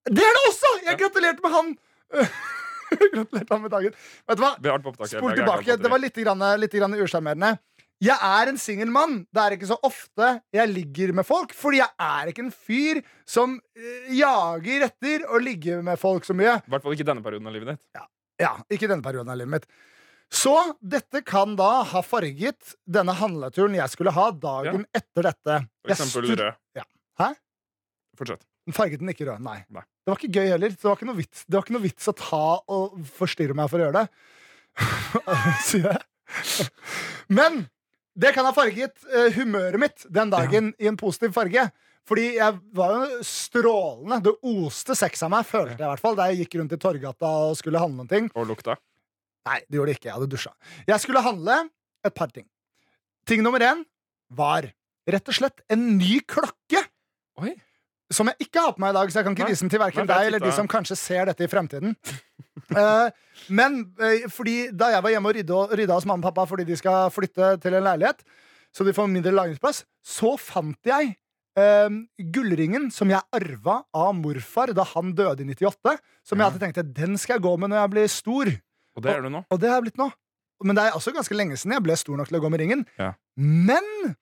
[0.07, 0.71] Det er det også!
[0.85, 0.97] Jeg Ja.
[1.01, 1.71] gratulerte med han.
[3.13, 3.95] gratulerte han med dagen.
[4.27, 4.51] Vet du hva?
[5.11, 5.77] Spol tilbake.
[5.81, 7.57] Det var litt, grann, litt grann usjarmerende.
[8.03, 9.23] Jeg er en singel mann.
[9.33, 12.99] Det er ikke så ofte jeg ligger med folk, fordi jeg er ikke en fyr
[13.25, 16.59] som eh, jager etter å ligge med folk så mye.
[16.61, 18.03] I hvert fall ikke denne perioden av livet ditt.
[18.37, 19.65] Ja, ikke denne perioden av livet mitt.
[20.29, 25.59] Så dette kan da ha farget denne handleturen jeg skulle ha dagen etter dette.
[25.81, 26.43] For eksempel rød.
[26.77, 26.83] Ja.
[27.21, 27.31] Hæ?
[28.19, 28.43] Fortsett.
[28.75, 29.61] Farget den ikke rød, nei.
[29.71, 29.85] Nei.
[30.03, 30.75] Det var ikke gøy heller.
[30.75, 32.43] Det var ikke noe vits, det var ikke noe vits å ta
[32.75, 34.05] og forstyrre meg for å gjøre det.
[35.69, 36.67] Sier jeg.
[37.31, 37.63] Men
[38.17, 41.67] det kan ha farget uh, humøret mitt den dagen i en positiv farge.
[42.07, 44.21] Fordi jeg var jo strålende.
[44.23, 46.79] Det oste sex av meg, følte jeg i hvert fall, da jeg gikk rundt i
[46.79, 48.29] Torgata og skulle handle noen ting.
[48.39, 48.77] Og lukta.
[49.47, 50.09] Nei, det gjorde det ikke.
[50.09, 50.53] Jeg hadde dusja.
[50.87, 51.59] Jeg skulle handle
[52.07, 52.47] et par ting.
[53.27, 53.83] Ting nummer én
[54.31, 54.69] var
[55.07, 56.83] rett og slett en ny klokke.
[57.43, 57.53] Oi.
[58.13, 59.81] Som jeg ikke har på meg i dag, så jeg kan ikke vise den til
[59.81, 61.95] verken deg eller de som kanskje ser dette i fremtiden.
[62.71, 63.07] uh,
[63.59, 66.67] men uh, fordi da jeg var hjemme og rydda, rydda hos mamma og pappa fordi
[66.69, 68.23] de skal flytte til en leilighet,
[68.75, 71.17] så de får mindre lagringsplass, så fant jeg
[71.59, 71.89] uh,
[72.35, 75.97] gullringen som jeg arva av morfar da han døde i 98.
[76.27, 78.53] Som jeg alltid tenkte den skal jeg gå med når jeg blir stor.
[78.97, 79.43] Og det er du nå.
[79.51, 80.07] Og det har jeg blitt nå.
[80.65, 82.63] Men det er også ganske lenge siden jeg ble stor nok til å gå med
[82.63, 82.87] ringen.
[82.97, 83.11] Ja.
[83.37, 84.15] Men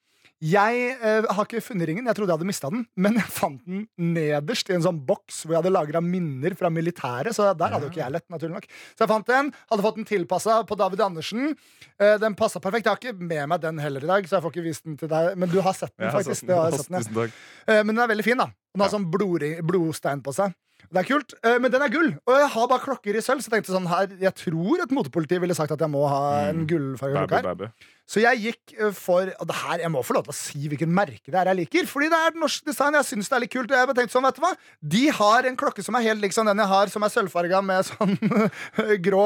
[0.43, 2.08] jeg eh, har ikke funnet ringen.
[2.10, 5.43] Jeg trodde jeg hadde mista den, men jeg fant den nederst i en sånn boks
[5.45, 7.32] hvor jeg hadde lagra minner fra militæret.
[7.38, 8.67] Så der hadde jo ikke jeg lett, naturlig nok.
[8.93, 11.56] Så jeg fant den, hadde fått den tilpassa på David Andersen.
[11.95, 12.89] Eh, den passa perfekt.
[12.89, 15.00] Jeg har ikke med meg den heller i dag, så jeg får ikke vist den
[15.00, 15.32] til deg.
[15.39, 16.43] Men du har sett den, faktisk.
[16.43, 16.54] sett den.
[16.54, 17.28] Det har jeg sett den, ja.
[17.71, 18.52] Eh, Men den er veldig fin, da.
[18.76, 20.52] Den har sånn blodring, blodstein på seg.
[20.91, 22.12] Det er kult, eh, men den er gull.
[22.28, 23.41] Og jeg har bare klokker i sølv.
[23.41, 26.50] Så jeg tenkte sånn her Jeg tror et motepoliti ville sagt at jeg må ha
[26.50, 26.67] en Mm.
[26.69, 27.71] gullfarga klokke her.
[28.08, 30.67] Så jeg gikk eh, for Og det her, jeg må få lov til å si
[30.69, 31.88] hvilken merke det er jeg liker.
[31.89, 32.93] Fordi det er norsk design.
[32.93, 33.71] Jeg syns det er litt kult.
[33.71, 34.54] Og jeg tenkte sånn, vet du hva?
[34.95, 37.63] De har en klokke som er helt lik som den jeg har, som er sølvfarga
[37.65, 38.15] med sånn
[39.08, 39.26] grå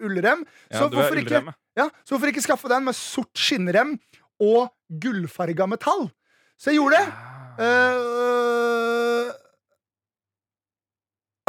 [0.00, 0.46] ullrem.
[0.70, 1.56] Ja, Så du hvorfor ikke ja.
[1.76, 3.98] ja, så hvorfor ikke skaffe den med sort skinnrem
[4.40, 4.70] og
[5.02, 6.08] gullfarga metall?
[6.60, 7.08] Så jeg gjorde det.
[7.60, 9.30] Eh,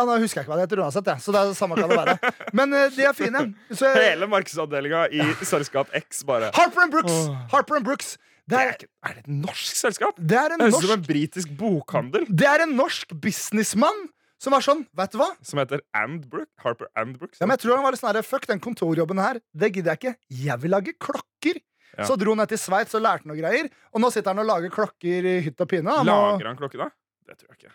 [0.02, 1.78] ja, nå husker jeg ikke hva det heter uansett, jeg, så det er det samme
[1.78, 2.34] kan det være.
[2.58, 3.44] Men uh, de er fine.
[3.70, 7.20] Så, Hele markedsavdelinga i selskap X bare Harper and Brooks!
[7.54, 8.16] Harper and Brooks.
[8.50, 10.18] Det Det er, er, ikke, er det et norsk selskap?
[10.18, 14.08] det er en norsk, som en britisk bokhandel Det er en norsk businessmann
[14.42, 15.28] som var sånn, vet du hva?
[15.46, 16.50] som heter And Brook.
[16.66, 17.38] Harper and Brooks.
[17.38, 19.94] Ja, men jeg tror han var litt sånn her, Fuck den kontorjobben her, det gidder
[19.94, 20.14] jeg ikke.
[20.48, 21.62] Jeg vil lage klokker.
[21.94, 22.08] Ja.
[22.10, 23.70] Så dro han ned til Sveits og lærte noe greier.
[23.94, 25.94] Og nå sitter han og lager klokker i hytt og pine.
[26.08, 26.90] Lager han klokke, da?
[27.28, 27.74] Det tror jeg ikke.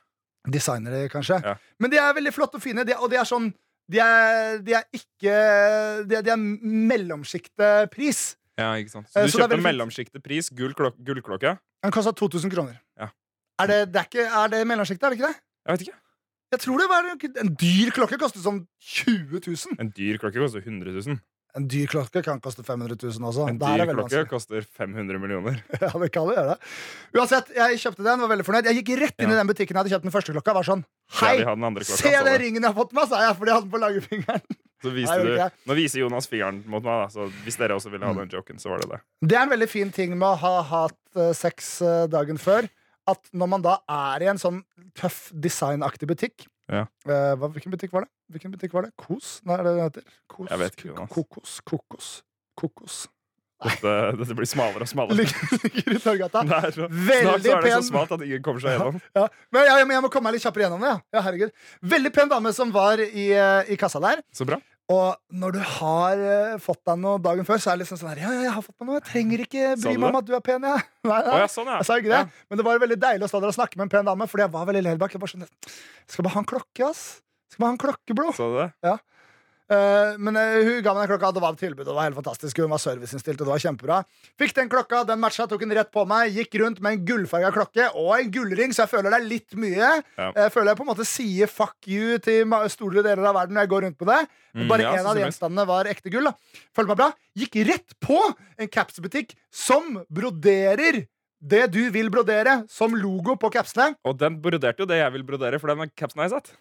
[0.52, 1.40] Designere, kanskje.
[1.44, 1.56] Ja.
[1.82, 3.50] Men de er veldig flotte og fine, de, og de er sånn
[3.90, 5.34] De er, de er ikke
[6.10, 8.22] De de er mellomsjiktepris.
[8.58, 9.06] Ja, ikke sant.
[9.12, 11.56] Eh, Så du så er kjøper mellomsjiktepris, gull klok gullklokke?
[11.84, 12.80] Den kosta 2000 kroner.
[12.98, 13.10] Ja.
[13.60, 15.40] Er det, det er, ikke, er det mellomsjiktet, er det ikke det?
[15.66, 16.00] Jeg vet ikke.
[16.54, 17.08] Jeg tror det var
[17.42, 19.78] En dyr klokke koster sånn 20 000.
[19.82, 21.18] En dyr klokke koster 100 000.
[21.56, 23.46] En dyr klokke kan koste 500 000 også.
[23.48, 25.62] En dyr klokke koster 500 millioner.
[25.80, 26.56] Ja, det kan det gjøre.
[27.16, 28.68] Uansett, jeg kjøpte den, var veldig fornøyd.
[28.68, 30.54] Jeg gikk rett inn i den butikken jeg hadde kjøpt den første klokka.
[30.58, 33.08] Var sånn Ja, Hei, de den andre klokka, se den ringen jeg har fått med,
[33.08, 34.46] sa jeg, fordi jeg hadde den på langfingeren.
[34.84, 37.06] Du, nå viser Jonas fingeren mot meg, da.
[37.10, 38.18] Så hvis dere også ville ha Mm.
[38.20, 38.98] den joken, så var det det.
[39.24, 42.68] Det er en veldig fin ting med å ha hatt eh, sex eh, dagen før.
[43.08, 44.60] At når man da er i en sånn
[44.94, 46.84] tøff designaktig butikk Ja.
[47.06, 48.10] eh, hva, Hvilken butikk var det?
[48.34, 48.94] Hvilken butikk var det?
[48.98, 49.36] Kos?
[49.46, 50.06] Nei, er det det heter?
[50.32, 51.12] Kos, Jeg vet ikke, Jonas.
[51.14, 51.60] Kokos.
[51.68, 52.08] Kokos.
[52.58, 52.96] Kokos.
[53.64, 55.16] Dette, dette blir smalere og smalere.
[55.16, 56.42] Ligger ligger i Torgata.
[56.58, 58.98] Er så, Veldig snart så er det så smalt at ingen kommer seg gjennom.
[59.16, 59.22] Ja.
[59.54, 60.90] Men jeg, men jeg må komme meg litt kjappere gjennom det.
[60.92, 60.98] Ja.
[61.16, 61.54] Ja, herregud.
[61.94, 64.20] Veldig pen dame som var i, eh, i kassa der.
[64.36, 64.58] Så bra.
[64.92, 68.12] Og når du har uh, fått deg noe dagen før, så er det liksom sånn
[68.12, 68.98] her Ja, ja, jeg har fått meg noe.
[69.00, 70.84] Jeg trenger ikke bry meg om at du er pen, jeg.
[71.10, 71.32] Nei, nei.
[71.32, 71.80] Oh, ja, sånn, ja.
[71.82, 72.44] Jeg sa ikke det, Ja.
[72.50, 74.44] men det var veldig deilig å stå der og snakke med en pen dame, fordi
[74.46, 75.16] jeg var veldig back.
[75.16, 75.48] Jeg bare sånn,
[76.06, 77.02] skal bare ha en klokke, ass.
[77.50, 78.30] Skal bare ha en klokke, bro.
[78.36, 78.68] Så du det?
[78.86, 79.02] Eh,
[80.22, 82.18] men eh, hun ga meg den klokka, det var et tilbud, og det var helt
[82.20, 82.60] fantastisk.
[82.62, 83.98] Hun var serviceinnstilt, og det var kjempebra.
[84.38, 86.36] Fikk den klokka, den matcha, tok den rett på meg.
[86.36, 89.58] Gikk rundt med en gullfarga klokke og en gullring, så jeg føler det er litt
[89.58, 89.90] mye.
[90.18, 90.28] Ja.
[90.44, 93.66] Jeg føler jeg på en måte sier fuck you til store deler av verden når
[93.66, 94.20] jeg går rundt på det.
[94.56, 96.30] Mm, Bare ja, en av de gjenstandene var ekte gull.
[96.30, 97.10] da meg bra.
[97.36, 98.20] Gikk rett på
[98.56, 101.04] en capsbutikk som broderer
[101.46, 103.92] det du vil brodere, som logo på capsene.
[104.08, 106.54] Og den broderte jo det jeg vil brodere, for den capsen har jeg sett.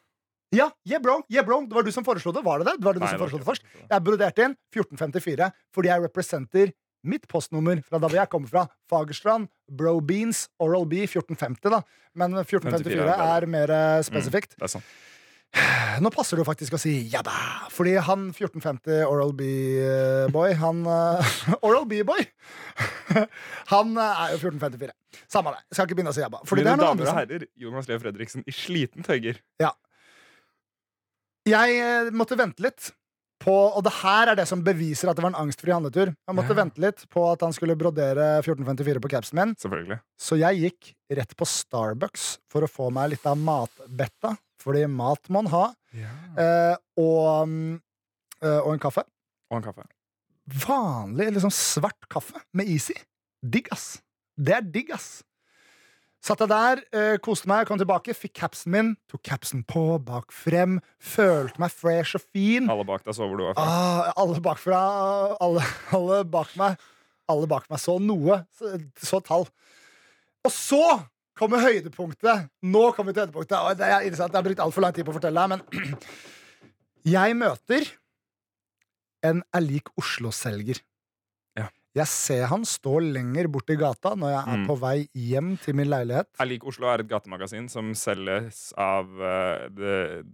[0.53, 2.43] Ja, yeah Jebron, yeah bro Det var du som foreslo det.
[2.45, 2.77] Var det det?
[2.79, 3.63] det, var det du Nei, som foreslo det først?
[3.89, 4.03] jeg.
[4.05, 6.73] Broderte inn 1454 fordi jeg representer
[7.05, 8.67] mitt postnummer fra da jeg kommer fra.
[8.89, 11.81] Fagerstrand, Bro Beans, Oral B 1450, da.
[12.17, 14.07] Men 1454 er er mer spesifikt.
[14.09, 14.57] spesifikt.
[14.57, 14.87] Det er sånn.
[16.03, 17.33] Nå passer det jo faktisk å si jabba,
[17.71, 21.35] fordi han 1450 Oral B-boy, han eh,
[21.67, 22.25] Oral B-boy!
[23.73, 24.91] han eh, er jo 1454.
[25.31, 25.63] Samme det.
[25.71, 26.43] Skal ikke begynne å si jabba.
[26.51, 29.39] Mine er damer og herrer, Jonas Leo Fredriksen i sliten tøyger.
[31.45, 32.91] Jeg eh, måtte vente litt
[33.45, 36.13] på Og det her er det som beviser at det var en angstfri handletur.
[36.15, 36.61] Jeg måtte Ja.
[36.63, 39.51] vente litt på at han skulle brodere 1454 på capsen min.
[40.17, 44.37] Så jeg gikk rett på Starbucks for å få meg litt av matbetta.
[44.63, 45.65] Fordi mat må man ha.
[46.39, 47.81] Eh, og, mm,
[48.41, 49.03] eh, og en kaffe.
[49.51, 49.85] Og en kaffe.
[50.47, 52.95] Vanlig liksom svart kaffe med Easy.
[53.43, 54.01] Digg, ass.
[54.39, 55.21] Det er digg, ass.
[56.25, 60.33] Satt jeg der, uh, koste meg, kom tilbake, fikk capsen min, tok capsen på, bak
[60.33, 62.65] frem, følte meg fresh og fin.
[62.71, 63.65] Alle bak deg så hvor du var fra.
[63.65, 64.79] Ah, alle bakfra,
[65.45, 66.81] alle, alle bak meg
[67.29, 69.47] Alle bak meg så noe, så, så tall.
[70.45, 70.81] Og så
[71.37, 72.49] kommer høydepunktet.
[72.61, 73.55] Nå kommer vi til høydepunktet.
[73.57, 75.95] Og det er interessant, Jeg har brukt altfor lang tid på å fortelle det, men
[77.15, 77.89] jeg møter
[79.25, 80.81] en er lik Oslo-selger.
[81.95, 84.65] Jeg ser han stå lenger borti gata når jeg er Mm.
[84.67, 86.27] på vei hjem til min leilighet.
[86.39, 90.25] Jeg liker Oslo er et gatemagasin som selges av uh, det,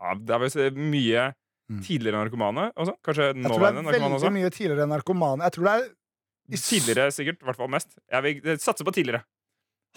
[0.00, 1.28] av, det er vel mye
[1.68, 1.82] Mm.
[1.84, 2.94] tidligere narkomane også?
[3.04, 4.32] Kanskje Jeg tror det nåværende er narkomane veldig også?
[4.32, 5.42] mye tidligere narkomane.
[5.44, 5.88] Jeg tror det er
[6.48, 7.90] Tidligere sikkert, i hvert fall mest.
[8.10, 9.20] Jeg vil satse på tidligere.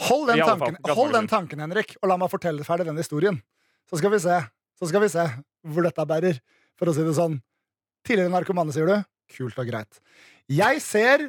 [0.03, 3.41] Hold den, tanken, fall, hold den tanken, Henrik, og la meg fortelle ferdig den historien.
[3.89, 4.35] Så skal vi se
[4.81, 5.23] Så skal vi se
[5.63, 6.39] hvor dette bærer,
[6.75, 7.39] for å si det sånn.
[8.03, 8.97] Tidligere narkomane, sier du?
[9.31, 9.99] Kult og greit.
[10.49, 11.27] Jeg ser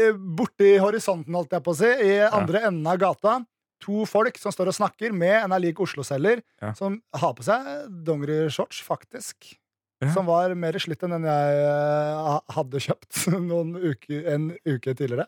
[0.00, 3.40] eh, borti horisonten, holdt jeg på å si, i andre enden av gata,
[3.82, 6.72] to folk som står og snakker med en er lik Oslo-selger, Ja.
[6.78, 9.56] som har på seg dongerishorts, faktisk.
[10.02, 10.10] Ja.
[10.14, 15.26] Som var mer slitt enn den jeg eh, hadde kjøpt noen uker, en uke tidligere.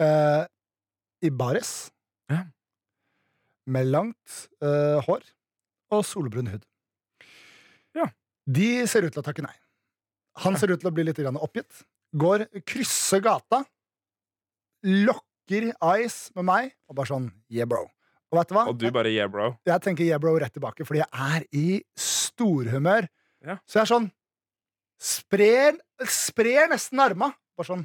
[0.00, 0.44] Eh,
[1.24, 1.90] I baris.
[2.32, 2.44] Ja.
[3.66, 5.24] Med langt eh, hår.
[5.94, 6.64] og solbrun hud.
[7.96, 8.08] Ja.
[8.48, 9.54] De ser ut til å takke nei.
[10.44, 11.84] Han ser ut til å bli litt grann oppgitt.
[12.14, 13.64] Går, krysser gata,
[14.86, 17.86] lokker eyes med meg, og bare sånn yeah, bro.
[18.30, 18.66] Og vet du hva?
[18.70, 19.52] Og du bare yeah, bro.
[19.66, 23.08] Jeg tenker yeah, bro rett tilbake, fordi jeg er i storhumør.
[23.44, 23.58] Ja.
[23.66, 24.12] Så jeg er sånn
[25.04, 25.74] Sprer,
[26.08, 27.32] sprer nesten arma.
[27.58, 27.82] Bare sånn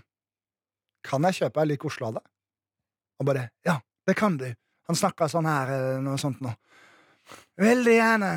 [1.03, 2.27] Kan jeg kjøpe ei lik Oslo av deg?
[3.19, 4.47] Og bare Ja, det kan du.
[4.89, 6.53] Han snakka sånn her, eh, noe sånt nå.
[7.59, 8.29] Veldig gjerne.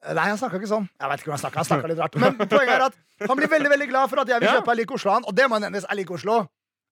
[0.00, 0.86] Nei, han snakka ikke sånn.
[0.96, 1.60] Jeg vet ikke hvordan Han snakker.
[1.60, 4.30] han snakket litt rart Men poenget er at han blir veldig veldig glad for at
[4.32, 5.84] jeg vil kjøpe Jeg liker Oslo han, og det må nevnes.
[5.84, 6.40] Jeg liker Oslo.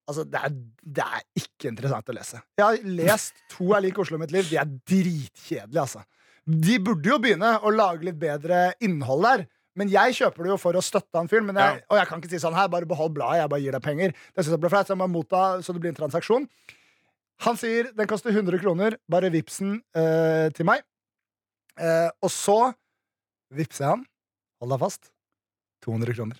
[0.09, 0.57] Altså, det er,
[0.97, 2.40] det er ikke interessant å lese.
[2.57, 4.49] Jeg har lest to er lik Oslo i mitt liv.
[4.49, 6.05] De er dritkjedelige, altså.
[6.49, 9.44] De burde jo begynne å lage litt bedre innhold der.
[9.79, 11.53] Men jeg kjøper det jo for å støtte han fyren.
[11.55, 11.77] Ja.
[11.92, 14.14] Og jeg kan ikke si sånn her, bare behold bladet, jeg bare gir deg penger.
[14.33, 16.49] Det synes jeg ble flert, så jeg må motta så det blir en transaksjon.
[17.47, 20.83] Han sier den koster 100 kroner, bare vips den eh, til meg.
[21.79, 22.57] Uh, og så
[23.54, 24.04] vippser jeg han,
[24.61, 25.11] hold deg fast,
[25.87, 26.38] 200 kroner.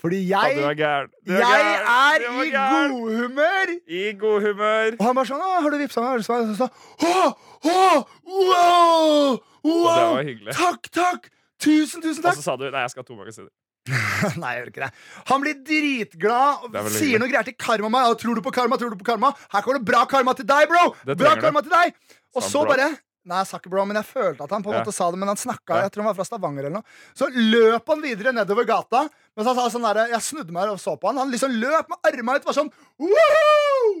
[0.00, 3.72] Fordi Ja, jeg, du er jeg er Du i godhumør!
[3.84, 4.94] I god humør.
[4.96, 6.22] Og han bare sånn, har du vippsa meg?
[6.24, 6.68] Så jeg sa,
[7.04, 7.26] «Å,
[7.68, 7.82] å,
[8.24, 10.20] wow, wow,
[10.56, 11.28] takk, takk,
[11.60, 12.38] tusen, tusen takk!
[12.38, 13.50] Og så sa du nei, jeg skal ha to magasiner.
[14.40, 14.90] Nei, jeg gjør ikke det.
[15.30, 17.20] Han blir dritglad og Det er sier hyggelig.
[17.22, 18.08] noe greier til karma meg.
[18.12, 18.76] «Å, Tror du på karma?
[18.80, 19.30] Tror du på karma?
[19.52, 20.82] Her kommer det bra karma til deg, bro!
[21.08, 21.94] Det Bra karma karma til deg!
[22.36, 22.90] Og så, så bare
[23.30, 25.18] Nei, jeg sa ikke bro, men jeg følte at han på en måte sa det.
[25.20, 26.96] Men han snakka, jeg tror han var fra Stavanger eller noe.
[27.14, 29.04] Så løp han videre nedover gata.
[29.36, 31.20] Men så han sa sånn der, Jeg snudde meg og så på han.
[31.22, 32.48] Han liksom løp med armene ut.
[32.48, 33.92] Var sånn Woohoo!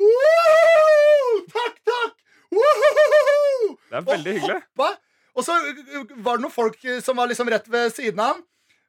[0.00, 1.36] Woohoo!
[1.52, 2.16] Takk, takk!
[2.56, 3.76] Woohoo!
[3.92, 4.58] Det er veldig hyggelig.
[4.64, 4.90] hoppa.
[5.36, 8.34] Og så uh, var det noen folk uh, som var liksom rett ved siden av
[8.34, 8.42] ham.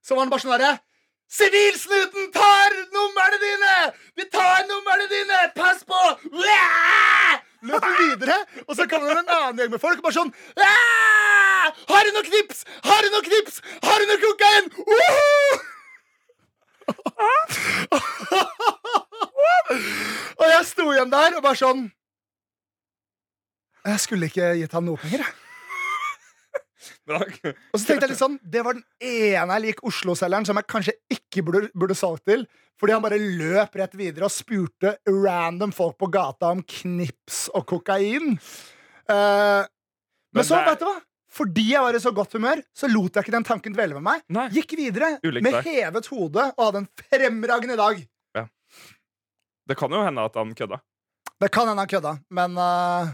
[0.03, 0.73] Så var han bare sånn derre
[1.33, 3.77] Sivilsnuten tar numrene dine!
[4.19, 5.39] De tar numrene dine!
[5.55, 6.01] Pass på!
[7.63, 7.69] Uah!
[7.71, 11.69] Løper videre, og så kommer det en annen gjeng med folk og bare sånn «Ah!
[11.87, 12.65] Har du noe knips?
[12.83, 13.61] Har du noe knips?
[13.85, 14.65] Har du noe kokain?
[20.37, 21.85] Og jeg sto igjen der og bare sånn
[23.87, 25.42] Jeg skulle ikke gitt han noe penger, jeg.
[27.09, 30.67] Og så tenkte jeg litt sånn Det var den ene jeg lik Oslo-selgeren som jeg
[30.71, 32.45] kanskje ikke burde, burde solgt til.
[32.81, 37.65] Fordi han bare løp rett videre og spurte random folk på gata om knips og
[37.69, 38.33] kokain.
[39.07, 39.63] Uh,
[40.33, 40.95] men, Men så, det er- vet du hva?
[41.33, 44.03] Fordi jeg var i så godt humør, så lot jeg ikke den tanken dvele med
[44.05, 44.25] meg.
[44.29, 44.43] Nei.
[44.53, 45.65] Gikk videre Ulikt med deg.
[45.65, 48.03] hevet hode og hadde en fremragende dag.
[49.63, 50.77] Det kan jo hende at han kødda.
[51.39, 53.13] Det kan hende han kødda, men eh,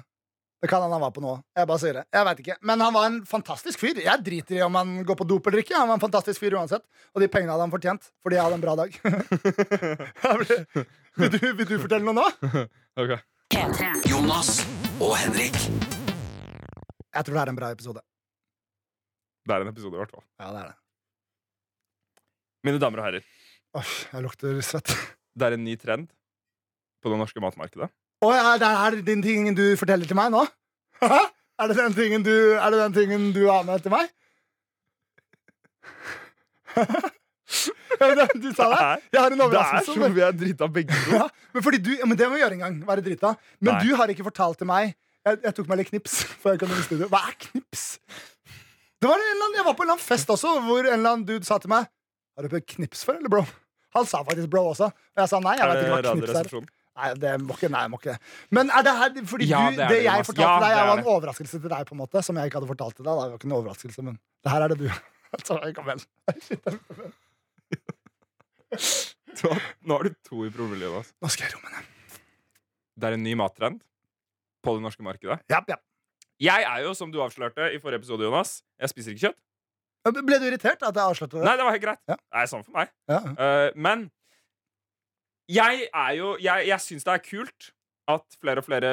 [0.60, 1.38] det kan hende han var på noe.
[1.56, 2.02] Jeg bare sier det.
[2.12, 2.56] Jeg vet ikke.
[2.68, 3.96] Men han var en fantastisk fyr.
[4.04, 5.78] Jeg driter i om han går på dop eller ikke.
[5.78, 6.84] Han var en fantastisk fyr uansett.
[7.16, 8.92] Og de pengene hadde han fortjent, fordi jeg hadde en bra dag.
[11.20, 12.28] vil, du, vil du fortelle noe nå?
[13.00, 13.12] Ok.
[14.10, 14.50] Jonas
[15.00, 15.56] og Henrik.
[17.16, 18.02] Jeg tror det er en bra episode.
[19.48, 20.26] Det er en episode, i hvert fall.
[20.44, 20.78] Ja, det er det.
[22.68, 23.24] Mine damer og herrer,
[23.80, 24.92] Åh, jeg lukter svett.
[25.40, 26.12] det er en ny trend
[27.00, 27.88] på det norske matmarkedet.
[28.20, 30.42] Å ja, det er den tingen du forteller til meg nå?
[31.08, 34.10] er, det den tingen du, er det den tingen du har med til meg?
[38.00, 38.84] Du sa det?
[39.12, 40.10] Jeg har en Det er overraskelse.
[40.16, 41.18] vi er drita begge to.
[41.18, 42.76] Ja, men, du, men det må vi gjøre en gang.
[42.88, 43.34] Være drita.
[43.60, 43.82] Men Nei.
[43.84, 44.94] du har ikke fortalt til meg
[45.26, 47.10] Jeg, jeg tok meg litt knips før jeg kom inn i studio.
[47.12, 47.84] Hva er knips?
[49.00, 51.26] Det var annen, jeg var på en eller annen fest også hvor en eller annen
[51.28, 51.90] dude sa til meg
[52.38, 53.44] Har du prøvd knips før, eller bro?
[53.98, 54.92] Han sa faktisk bro også.
[54.94, 55.58] Og jeg sa nei.
[55.58, 56.70] jeg Er vet ikke hva knips er.
[57.00, 58.18] Nei, det må ikke, nei, må ikke.
[58.56, 60.90] Men er det her fordi Ja, du, det det, det, jeg fortalte Ja, deg, er
[60.90, 63.14] var en overraskelse til deg, på en måte som jeg ikke hadde fortalt til deg.
[63.16, 64.88] Det var ikke en overraskelse, men det her er det du.
[65.48, 66.04] Så, kom igjen.
[69.88, 71.14] Nå har du to i promille, Jonas.
[71.22, 72.20] Nå skal jeg roe meg ned.
[73.00, 73.80] Det er en ny mattrend
[74.66, 75.40] på det norske markedet.
[75.52, 75.80] Ja, ja.
[76.40, 79.40] Jeg er jo, som du avslørte i forrige episode, Jonas, jeg spiser ikke kjøtt.
[80.16, 81.44] Ble du irritert at jeg avslørte det?
[81.44, 82.02] Nei, det var helt greit.
[82.08, 82.16] Ja.
[82.16, 82.92] Det er sånn for meg.
[83.12, 83.20] Ja.
[83.36, 84.06] Uh, men
[85.50, 87.72] jeg er jo Jeg, jeg syns det er kult
[88.10, 88.92] at flere og flere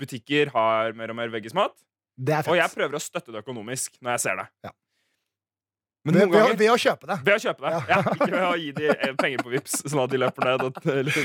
[0.00, 1.74] butikker har mer og mer veggismat.
[2.16, 4.46] Det Og jeg prøver å støtte det økonomisk når jeg ser det.
[4.64, 4.70] Ja.
[6.06, 7.16] Men Ved, noen ved, å- ved å kjøpe det.
[7.26, 7.72] ved å kjøpe det.
[7.74, 7.80] Ja.
[7.90, 8.14] Ja.
[8.14, 10.78] ikke ved å gi de eh, penger på Vips sånn at de løper ned og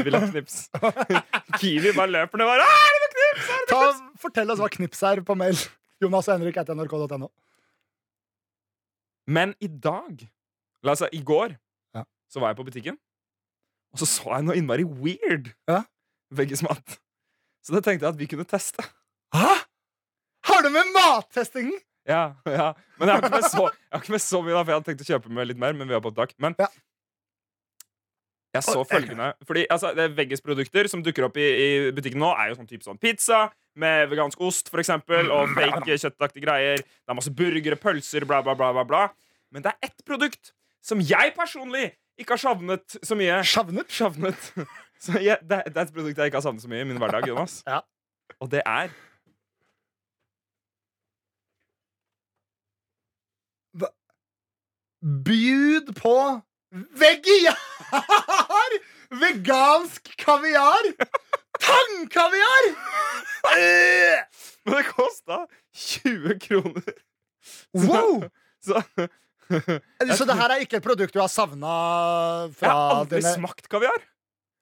[0.08, 0.56] vil ha knips.
[1.62, 3.46] Kiwi bare løper ned og bare «Ah, er det noe knips?
[3.46, 5.62] Er det Ta, noe knips?» fortell oss hva knips er på mail.
[6.02, 7.30] Jonas og Henrik etter nrk.no.
[9.32, 10.26] Men i dag
[10.84, 11.54] La oss si, i går
[11.96, 12.04] Ja.
[12.28, 12.98] så var jeg på butikken,
[13.92, 15.82] og så så jeg noe innmari weird Ja.
[16.34, 16.98] veggismat.
[17.62, 18.84] Så det tenkte jeg at vi kunne teste.
[19.36, 19.56] Hæ?
[20.50, 21.76] Har du med mattestingen?
[22.10, 22.72] Ja, ja.
[22.98, 25.04] Men jeg har, ikke med så, ikke med så mye, da, for jeg hadde tenkt
[25.04, 25.76] å kjøpe med litt mer.
[25.78, 26.34] Men vi har på opptak.
[26.42, 26.68] Men Ja.
[28.52, 32.34] Jeg så følgende Fordi altså, det er Veggis-produkter som dukker opp i, i butikken nå,
[32.36, 33.46] er jo sånn type sånn pizza
[33.80, 36.82] med vegansk ost, for eksempel, og fake kjøttaktige greier.
[36.84, 39.06] Det er masse burgere, pølser, bla, bla, bla, bla, bla.
[39.56, 40.52] Men det er ett produkt
[40.84, 43.40] som jeg personlig ikke har savnet så mye.
[43.48, 43.92] Savnet?
[43.92, 44.52] Savnet.
[45.02, 47.00] Så jeg, det, det er et produkt jeg ikke har savnet så mye i min
[47.02, 47.64] hverdag, Jonas.
[47.66, 47.80] Ja.
[48.38, 48.92] Og det er
[55.26, 57.58] Bjud på vegiar!
[59.10, 60.92] Vegansk kaviar!
[61.60, 62.68] Tangkaviar!
[64.66, 66.94] Men det kosta 20 kroner.
[67.74, 68.30] Så, Wow!
[68.62, 68.84] så
[70.18, 71.72] Så det her er ikke et produkt du har savna
[72.52, 74.04] Jeg har aldri dine smakt kaviar.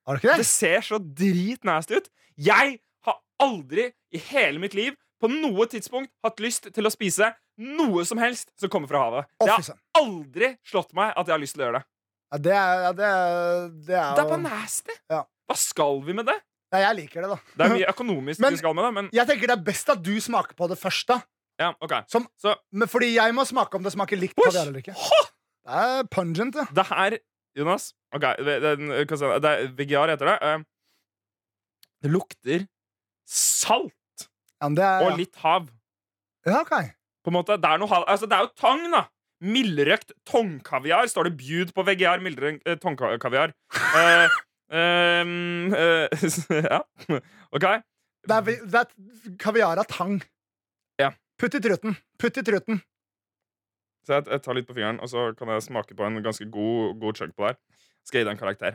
[0.08, 0.50] Har du ikke Det det?
[0.50, 2.10] ser så dritnasty ut.
[2.40, 7.34] Jeg har aldri i hele mitt liv på noe tidspunkt hatt lyst til å spise
[7.60, 9.28] noe som helst som kommer fra havet.
[9.44, 11.86] Det har aldri slått meg at jeg har lyst til å gjøre det.
[12.30, 14.96] Ja, det er, det er, det er Det er bare nasty.
[15.12, 15.24] Ja.
[15.50, 16.38] Hva skal vi med det?
[16.70, 17.38] Nei, jeg liker det, da.
[17.58, 19.90] Det er mye økonomisk Men- vi skal med det, men Jeg tenker det er best
[19.92, 21.20] at du smaker på det først, da.
[21.60, 21.94] Ja, ok.
[22.12, 24.96] Som, Så men fordi jeg må smake om det smaker likt kaviar eller ikke.
[24.96, 26.66] Det er pungent, ja.
[26.74, 27.18] det her,
[27.60, 30.38] Jonas Ok, det, det, det er Vegiar heter det.
[30.42, 30.64] Eh,
[32.06, 32.64] Det lukter
[33.30, 33.94] salt
[34.60, 35.68] ja det er, og litt hav.
[36.48, 36.74] ja, ok.
[37.24, 39.04] På en måte, det er, noe, altså, det er jo tang, da.
[39.40, 42.20] Mildrøkt tongkaviar står det bjud på VGR.
[42.24, 43.54] Mildrøkt eh, tongkaviar.
[44.70, 46.26] Eh, ehm, eh,
[46.72, 46.82] ja.
[47.56, 47.64] OK.
[48.30, 50.20] Det er, det er kaviar av tang.
[51.40, 51.96] Putt i truten.
[52.20, 52.82] Putt i truten.
[54.04, 56.46] Så jeg, jeg tar litt på fingeren, og så kan jeg smake på en ganske
[56.52, 57.56] god, god chunk på der.
[58.08, 58.74] Skal jeg gi deg en karakter.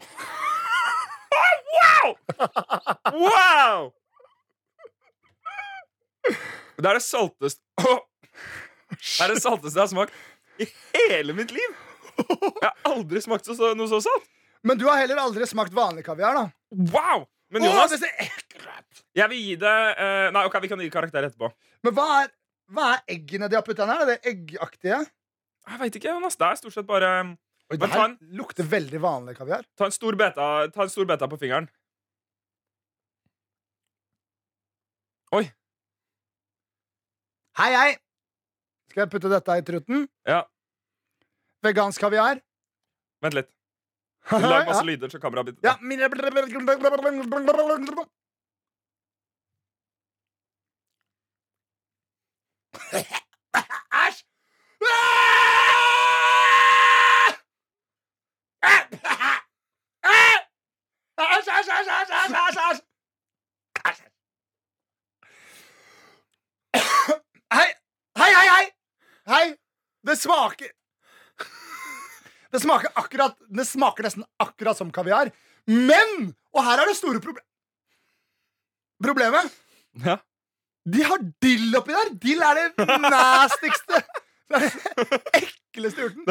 [1.74, 2.08] wow!
[3.12, 3.80] Wow!
[6.74, 10.12] Det er det salteste Det er det salteste jeg har smakt
[10.58, 11.70] i hele mitt liv.
[12.16, 14.26] Jeg har aldri smakt så, så, noe så salt.
[14.64, 16.44] Men du har heller aldri smakt vanlig kaviar, da.
[16.94, 17.26] Wow!
[17.52, 18.43] Men Jonas, det ser ekkelt ut!
[19.14, 21.50] Jeg vil gi det eh, Nei, ok, vi kan gi karakter etterpå.
[21.84, 22.30] Men hva er,
[22.74, 24.02] hva er eggene de har putta her?
[24.04, 25.00] Er det eggaktige?
[25.64, 26.36] Jeg vet ikke, Jonas.
[26.36, 27.10] Det er stort sett bare
[27.72, 29.64] Oi, Men det ta her en- lukter veldig vanlig kaviar.
[29.78, 31.68] Ta en stor beta, ta en stor beta på fingeren.
[35.34, 35.44] Oi.
[37.58, 37.90] Hei, hei!
[38.90, 40.04] Skal jeg putte dette i truten?
[40.28, 40.42] Ja,
[41.64, 42.42] Vegansk kaviar.
[43.24, 43.48] vent litt.
[44.30, 44.88] Lag masse ja.
[44.88, 45.76] lyder, så kameraet blir Ja.
[45.80, 46.08] mine-
[52.94, 54.24] Æsj!
[67.54, 67.70] Hei,
[68.18, 68.66] hei, hei!
[69.26, 69.46] Hei!
[70.06, 70.70] Det smaker
[72.52, 75.32] Det smaker akkurat Det smaker nesten akkurat som kaviar.
[75.66, 76.34] Men!
[76.54, 77.42] Og her er det store proble
[79.02, 79.50] problemet.
[80.04, 80.16] Ja.
[80.84, 82.12] De har dill oppi der!
[82.20, 84.02] Dill er det nastigste.
[84.44, 86.26] Det er det ekleste urten.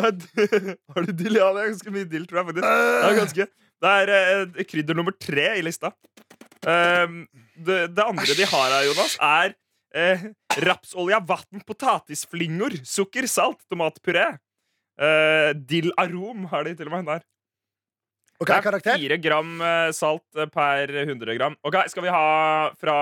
[0.94, 1.40] Har du dill?
[1.40, 2.50] Ja, det er ganske mye dill, tror jeg.
[2.52, 3.48] faktisk Det er, ganske,
[3.84, 5.92] det er eh, krydder nummer tre i lista.
[6.64, 7.24] Um,
[7.58, 9.56] det, det andre de har her, Jonas, er
[9.98, 10.30] eh,
[10.64, 14.30] rapsolje, vann, potatisflingor, sukker, salt, tomatpuré.
[14.94, 17.26] Uh, dill arom har de til og med der.
[18.44, 21.56] Okay, Det er fire gram eh, salt eh, per 100 gram.
[21.64, 22.98] Ok, Skal vi ha fra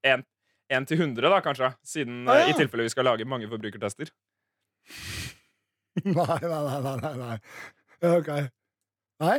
[0.00, 0.24] 1,
[0.68, 1.72] til 100, da, kanskje?
[1.86, 2.54] Siden Ah, eh, ja.
[2.54, 4.10] i tilfelle vi skal lage mange forbrukertester.
[6.04, 7.36] Nei, nei, nei, nei, nei.
[8.04, 8.26] Ok.
[9.24, 9.36] Nei?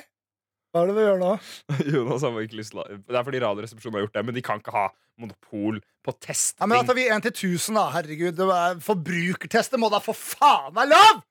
[0.73, 1.33] Hva er det vi gjør nå?
[1.93, 4.41] Jonas har ikke lyst til å Det er fordi Radioresepsjonen har gjort det, men de
[4.45, 4.87] kan ikke ha
[5.21, 6.59] monopol på testing.
[6.63, 7.85] Ja, men Da tar vi 1 til 1000, da.
[7.93, 11.21] Herregud, det er- Forbrukertester må da for faen være lov!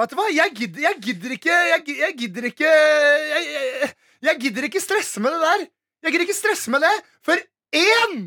[0.00, 0.28] Vet du hva?
[0.32, 3.90] Jeg gidder, jeg gidder ikke Jeg, jeg gidder ikke jeg,
[4.24, 5.66] jeg, gidder ikke stresse med det der.
[6.06, 6.94] Jeg gidder ikke stresse med det.
[7.26, 7.36] For
[7.76, 8.22] én,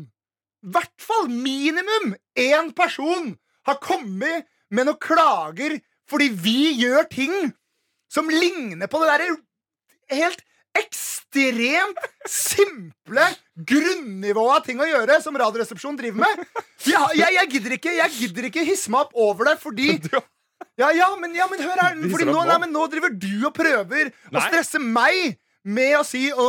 [0.72, 3.34] hvert fall minimum én person,
[3.66, 7.34] har kommet med noen klager fordi vi gjør ting
[8.12, 9.36] som ligner på det derre
[10.14, 10.42] helt
[10.76, 11.98] ekstremt
[12.28, 13.24] simple
[13.68, 16.42] grunnivået av ting å gjøre som Radioresepsjonen driver med.
[16.84, 19.88] Jeg, jeg, jeg, gidder ikke, jeg gidder ikke hisse meg opp over det fordi
[20.82, 21.96] ja, ja, men, ja, men hør her.
[22.12, 26.28] Fordi nå, nei, men nå driver du og prøver å stresse meg med å si
[26.30, 26.44] å,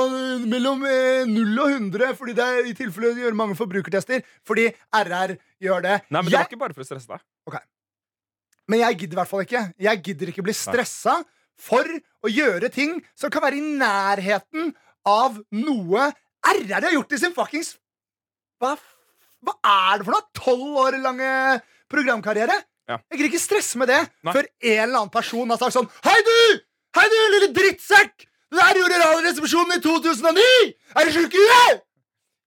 [0.46, 4.22] mellom eh, 0 og 100, fordi det er i tilfelle de gjør mange forbrukertester.
[4.46, 5.96] Fordi RR gjør det.
[6.12, 7.24] Nei, men Det var jeg, ikke bare for å stresse deg.
[8.68, 9.64] men jeg gidder i hvert fall ikke.
[9.80, 11.18] Jeg gidder ikke bli stressa
[11.58, 11.88] for
[12.22, 14.74] å gjøre ting som kan være i nærheten
[15.08, 16.10] av noe
[16.48, 17.74] RR har gjort i sin fuckings
[18.62, 18.94] Hva, f-
[19.42, 20.28] hva er det for noe?
[20.38, 21.30] Tolv år lange
[21.90, 22.60] programkarriere?
[22.88, 23.00] Ja.
[23.10, 24.34] Jeg gidder ikke stresse med det Nei.
[24.36, 26.38] før en eller annen person har sagt sånn Hei, du!
[27.00, 28.28] Hei, du, lille drittsekk!
[28.48, 30.44] Det der gjorde Radioresepsjonen i 2009!
[30.96, 31.82] Er du sjuk i huet?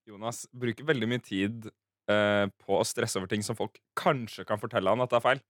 [0.09, 1.69] Jonas bruker veldig mye tid
[2.11, 5.27] eh, på å stresse over ting som folk kanskje kan fortelle han at det er
[5.27, 5.43] feil.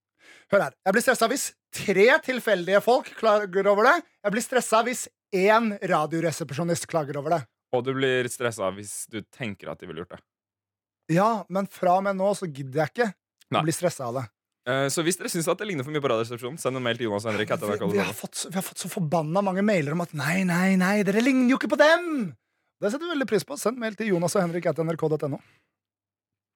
[0.51, 0.75] Hør her.
[0.87, 3.95] Jeg blir stressa hvis tre tilfeldige folk klager over det.
[4.27, 7.41] Jeg blir stressa hvis én radioresepsjonist klager over det.
[7.71, 10.23] Og du blir stressa hvis du tenker at de ville gjort det.
[11.15, 13.11] Ja, men fra og med nå så gidder jeg ikke
[13.55, 14.27] å bli stressa av det.
[14.69, 16.99] Eh, så hvis dere syns at det ligner for mye på Radioresepsjonen, send en mail
[16.99, 17.49] til Jonas og Henrik.
[17.49, 20.43] Vi, vi, har fått, så- vi har fått så forbanna mange mailer om at nei,
[20.45, 22.35] nei, nei, dere ligner jo ikke på dem!
[22.81, 23.57] Det setter vi veldig pris på.
[23.61, 25.41] Send mail til Jonas og Henrik etter nrk.no.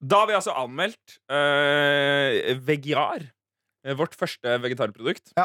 [0.04, 3.26] Da har vi altså anmeldt uh, Vegiar,
[3.84, 5.44] eh, vårt første vegetarprodukt, Ja.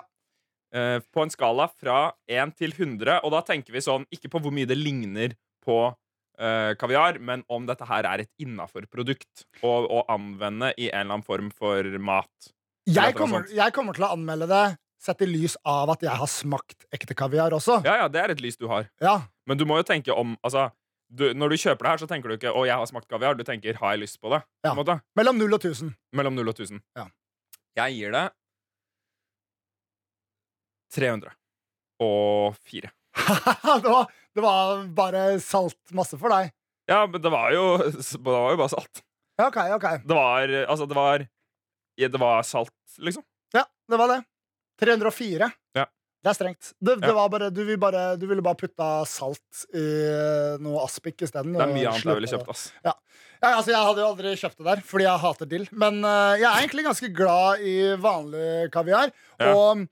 [0.76, 3.20] uh, på en skala fra 1 til 100.
[3.24, 5.80] Og da tenker vi sånn ikke på hvor mye det ligner på
[6.40, 11.20] eh, kaviar, men om dette her er et innafor-produkt å, å anvende i en eller
[11.20, 12.52] annen form for mat.
[12.90, 14.66] Jeg kommer, jeg kommer til å anmelde det
[15.00, 17.80] sett i lys av at jeg har smakt ekte kaviar også.
[17.86, 18.90] Ja, ja, det er et lys du har.
[19.04, 19.22] Ja.
[19.48, 20.70] Men du må jo tenke om altså,
[21.10, 23.38] du, Når du kjøper det her, så tenker du ikke 'Å, jeg har smakt kaviar'.
[23.38, 24.74] Du tenker 'Har jeg lyst på det?' På Ja.
[24.78, 25.02] måte.
[25.16, 25.96] Mellom null og 1000.
[26.14, 26.82] Mellom 0 og 1000.
[26.96, 27.08] Ja.
[27.76, 28.30] Jeg gir det
[30.94, 32.92] 304.
[33.84, 36.50] det, var, det var bare salt masse for deg.
[36.90, 39.04] Ja, men det var jo, det var jo bare salt.
[39.40, 39.86] Ja, OK, OK.
[40.08, 41.22] Det var Altså, det var
[42.00, 42.74] ja, Det var salt,
[43.04, 43.24] liksom.
[43.56, 44.22] Ja, det var det.
[44.80, 45.50] 304.
[45.76, 45.86] Ja.
[46.24, 46.72] Det er strengt.
[46.80, 47.14] Det, det Ja.
[47.16, 49.84] var bare, du, vil bare, du ville bare putta salt i
[50.64, 51.54] noe aspik isteden.
[51.56, 52.64] Det er mye annet jeg ville kjøpt, ass.
[52.84, 52.94] Ja,
[53.54, 55.68] altså Jeg hadde jo aldri kjøpt det der, fordi jeg hater dill.
[55.72, 59.14] Men uh, jeg er egentlig ganske glad i vanlig kaviar.
[59.40, 59.54] Ja.
[59.56, 59.86] Og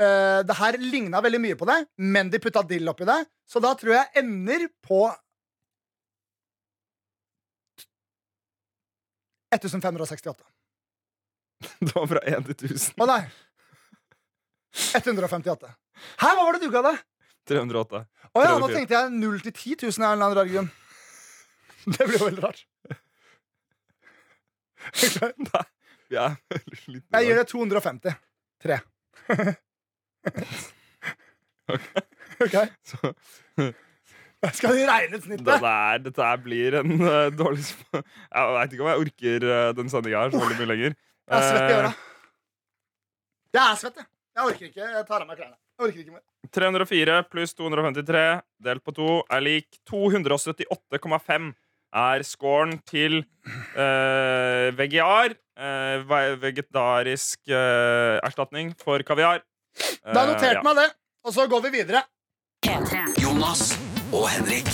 [0.00, 3.20] eh, det her ligna veldig mye på det, men de putta dill oppi det.
[3.48, 5.06] Så da tror jeg ender på
[9.54, 10.44] 1568.
[11.80, 12.98] Det var fra 1 til 1000.
[13.00, 13.22] Å nei!
[14.98, 15.70] 158.
[16.18, 16.96] Hæ, hva var det du ga det?
[17.50, 18.00] 308.
[18.34, 20.70] Å ja, nå tenkte jeg 0 til 10 000 av en eller annen rar grunn.
[21.94, 22.64] Det blir jo veldig rart.
[25.52, 28.16] Nei, Jeg gir det 250.
[30.24, 30.46] 3.
[32.44, 32.56] OK?
[32.90, 33.14] Så-
[34.58, 35.46] Skal vi regne ut snittet?
[35.46, 39.88] Dette, der, dette blir en uh, dårlig Jeg veit ikke om jeg orker uh, den
[39.92, 40.96] sendinga her så veldig mye lenger.
[41.24, 41.92] Jeg er svett i Eh, øra.
[43.54, 44.06] Jeg er svett, jeg.
[44.34, 44.88] Jeg orker ikke.
[44.98, 45.56] Jeg tar av meg klærne.
[45.78, 46.24] Jeg orker ikke mer.
[46.54, 48.24] 304 pluss 253
[48.66, 51.48] delt på 2 er lik 278,5
[52.04, 53.20] er scoren til
[53.78, 55.36] uh, VGR.
[55.54, 56.12] Uh,
[56.42, 59.40] vegetarisk erstatning for kaviar.
[59.74, 60.64] Da har jeg notert ja.
[60.66, 60.88] meg det,
[61.24, 62.04] og så går vi videre.
[63.20, 63.72] Jonas
[64.14, 64.68] og Henrik.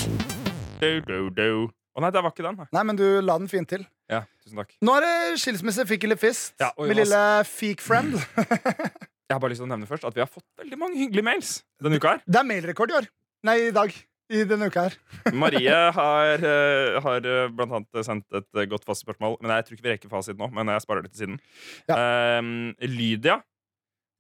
[0.81, 1.51] Do, do, do.
[1.97, 2.59] Å nei, det var ikke den.
[2.61, 2.69] nei.
[2.77, 3.83] Nei, men du la den fint til.
[4.11, 4.75] Ja, tusen takk.
[4.85, 6.55] Nå er det skilsmisse, fikk eller fist.
[6.63, 8.15] Ja, og Min Jonas- lille feek friend.
[9.31, 11.23] Jeg har bare lyst til å nevne først at vi har fått veldig mange hyggelige
[11.23, 12.17] mails denne uka.
[12.17, 13.11] her Det er mailrekord i år.
[13.47, 13.95] Nei, i dag.
[14.31, 14.97] I denne uka her.
[15.43, 19.77] Marie har, eh, har eh, blant annet sendt et eh, godt fastspørsmål Men jeg tror
[19.77, 20.51] ikke vi rekker fasit nå.
[20.55, 21.39] Men jeg sparer det til siden.
[21.95, 23.41] Eh, Lydia.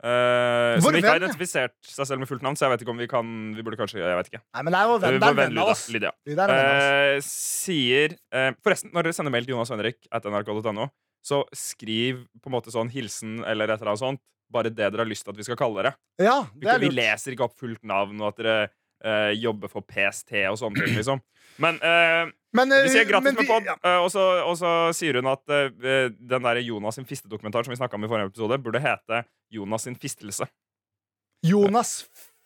[0.00, 3.02] Vår som ikke har identifisert seg selv med fullt navn, så jeg vet ikke om
[3.02, 4.40] vi kan Vi burde kanskje Jeg vet ikke.
[4.56, 5.84] Nei, men det er jo venn, det er venn av oss.
[5.92, 6.14] Lydia.
[6.28, 6.88] Lydia oss.
[6.88, 10.88] Eh, sier uh, Forresten, når dere sender mail til Jonas Henrik at nrk.no,
[11.20, 14.24] så skriv på en måte sånn hilsen eller et eller annet sånt.
[14.50, 15.92] Bare det dere har lyst til at vi skal kalle dere.
[16.18, 18.56] Ja, det er vi leser ikke opp fullt navn, og at dere
[19.04, 21.22] eh, jobber for PST og sånne ting, liksom.
[21.60, 23.76] Men uh, Men, uh, vi sier gratis med pod, ja.
[24.00, 28.10] og, så, sier hun at den der Jonas sin fistedokumentar som vi snakket om i
[28.10, 29.22] forrige episode, burde hete
[29.54, 30.48] Jonas sin fistelse.
[31.46, 32.00] Jonas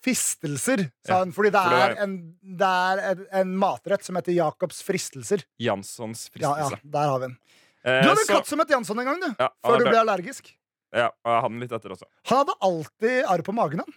[0.05, 1.33] Fistelser, sa Ja.
[1.33, 5.47] Fordi det er, en, det er en, matrett som heter Jacobs fristelser.
[5.57, 6.93] Janssons Ja, ja, fristelse.
[6.93, 7.39] der har vi den.
[7.85, 9.31] Du hadde en katt som het Jansson en gang, du.
[9.39, 10.53] ja, Før du ble allergisk.
[10.95, 12.09] Ja, og jeg hadde den litt etter også.
[12.31, 13.97] Han hadde alltid arr på magen, han.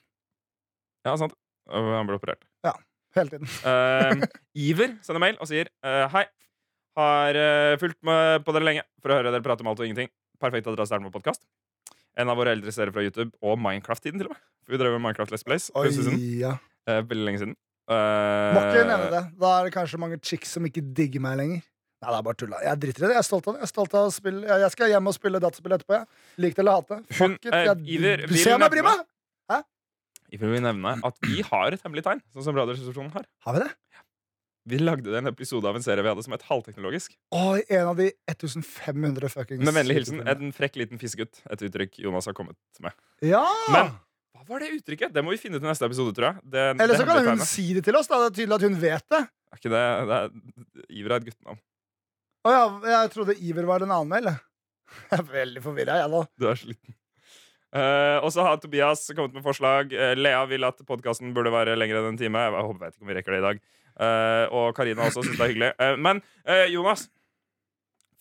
[1.07, 1.35] Ja, sant.
[1.71, 2.45] Han ble operert.
[3.17, 3.47] Hele tiden.
[3.65, 4.27] uh,
[4.67, 6.25] Iver sender mail og sier uh, Hei.
[6.97, 9.87] Har uh, fulgt med på dere lenge for å høre dere prate om alt og
[9.87, 10.09] ingenting.
[10.41, 11.43] Perfekt adresse er med podkast.
[12.17, 14.43] En av våre eldre seere fra YouTube og Minecraft-tiden, til og med.
[14.67, 15.87] Vi drev med Minecraft Let's Plays Oi,
[16.41, 16.55] ja.
[16.89, 17.53] Eh, veldig lenge siden.
[17.87, 19.21] Må ikke nevne det.
[19.39, 21.61] Da er det kanskje mange chicks som ikke digger meg lenger.
[22.01, 22.57] Nei, det er bare tulla.
[22.65, 23.13] Jeg driter i det.
[23.15, 23.61] Jeg er stolt av det.
[23.63, 24.57] Jeg, stolt av å spille.
[24.63, 25.99] jeg skal hjem og spille dataspill etterpå.
[26.01, 26.25] Jeg.
[26.43, 26.99] Lik det eller hate.
[27.19, 27.53] Fuck it.
[27.53, 29.05] Jeg, Iver, se om jeg bryr meg!
[30.31, 33.25] Vil nevne at vi har et hemmelig tegn, sånn som Radioresepsjonen har.
[33.47, 33.69] Har vi det?
[34.67, 37.13] Vi lagde en episode av en serie vi hadde som het Halvteknologisk.
[37.31, 41.39] Å, en av de 1500 fuckings Med vennlig hilsen en frekk liten fiskegutt.
[41.47, 42.91] Et uttrykk Jonas har kommet med.
[43.23, 43.45] Ja!
[43.71, 43.93] Men-
[44.35, 45.13] Hva var det uttrykket?
[45.15, 46.43] Det må vi finne til neste episode, tror jeg.
[46.43, 47.47] Det, Eller det så kan hun tegnet.
[47.47, 48.07] si det til oss.
[48.11, 48.19] Da.
[48.25, 49.23] Det er tydelig at hun vet det.
[49.55, 51.59] Er ikke det, det er, Iver er et guttenavn.
[52.47, 52.61] Å ja,
[52.91, 54.37] jeg trodde Iver var en annen eller?
[55.11, 56.21] Jeg er veldig forvirra, jeg nå.
[56.39, 56.95] Du er sliten.
[57.75, 59.91] Eh, og så har Tobias kommet med forslag.
[59.91, 62.45] Uh, Lea vil at podkasten burde være lengre enn en time.
[62.47, 63.59] Jeg håper vet ikke om vi rekker det i dag.
[63.97, 65.99] Uh, og Karina også syns det er hyggelig.
[66.05, 66.21] Men
[66.71, 67.07] Jonas,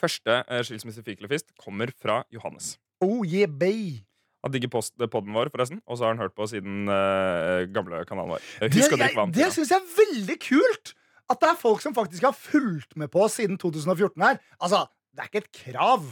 [0.01, 2.75] første uh, skilsmisse fiklefist kommer fra Johannes.
[3.05, 4.03] Oh, yeah, bay.
[4.47, 5.83] Han digger podden vår, forresten.
[5.87, 6.87] Og så har han hørt på siden
[7.75, 8.45] gamle kanalen vår.
[8.63, 10.95] Husk Det, jeg, det syns jeg er veldig kult!
[11.27, 14.39] At det er folk som faktisk har fulgt med på siden 2014 her.
[14.63, 16.05] Altså, det er ikke et krav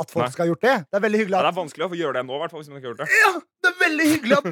[0.00, 0.32] at folk Nei.
[0.32, 0.74] skal ha gjort det.
[0.88, 2.54] Det er veldig hyggelig Ja, det er vanskelig å få gjøre det nå, i hvert
[2.54, 3.20] fall, hvis man ikke har gjort det.
[3.20, 3.32] Ja,
[3.62, 4.50] det er veldig hyggelig at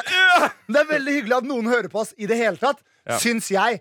[0.72, 3.16] Det er veldig hyggelig at noen hører på oss i det hele tatt, Ja.
[3.18, 3.80] syns jeg.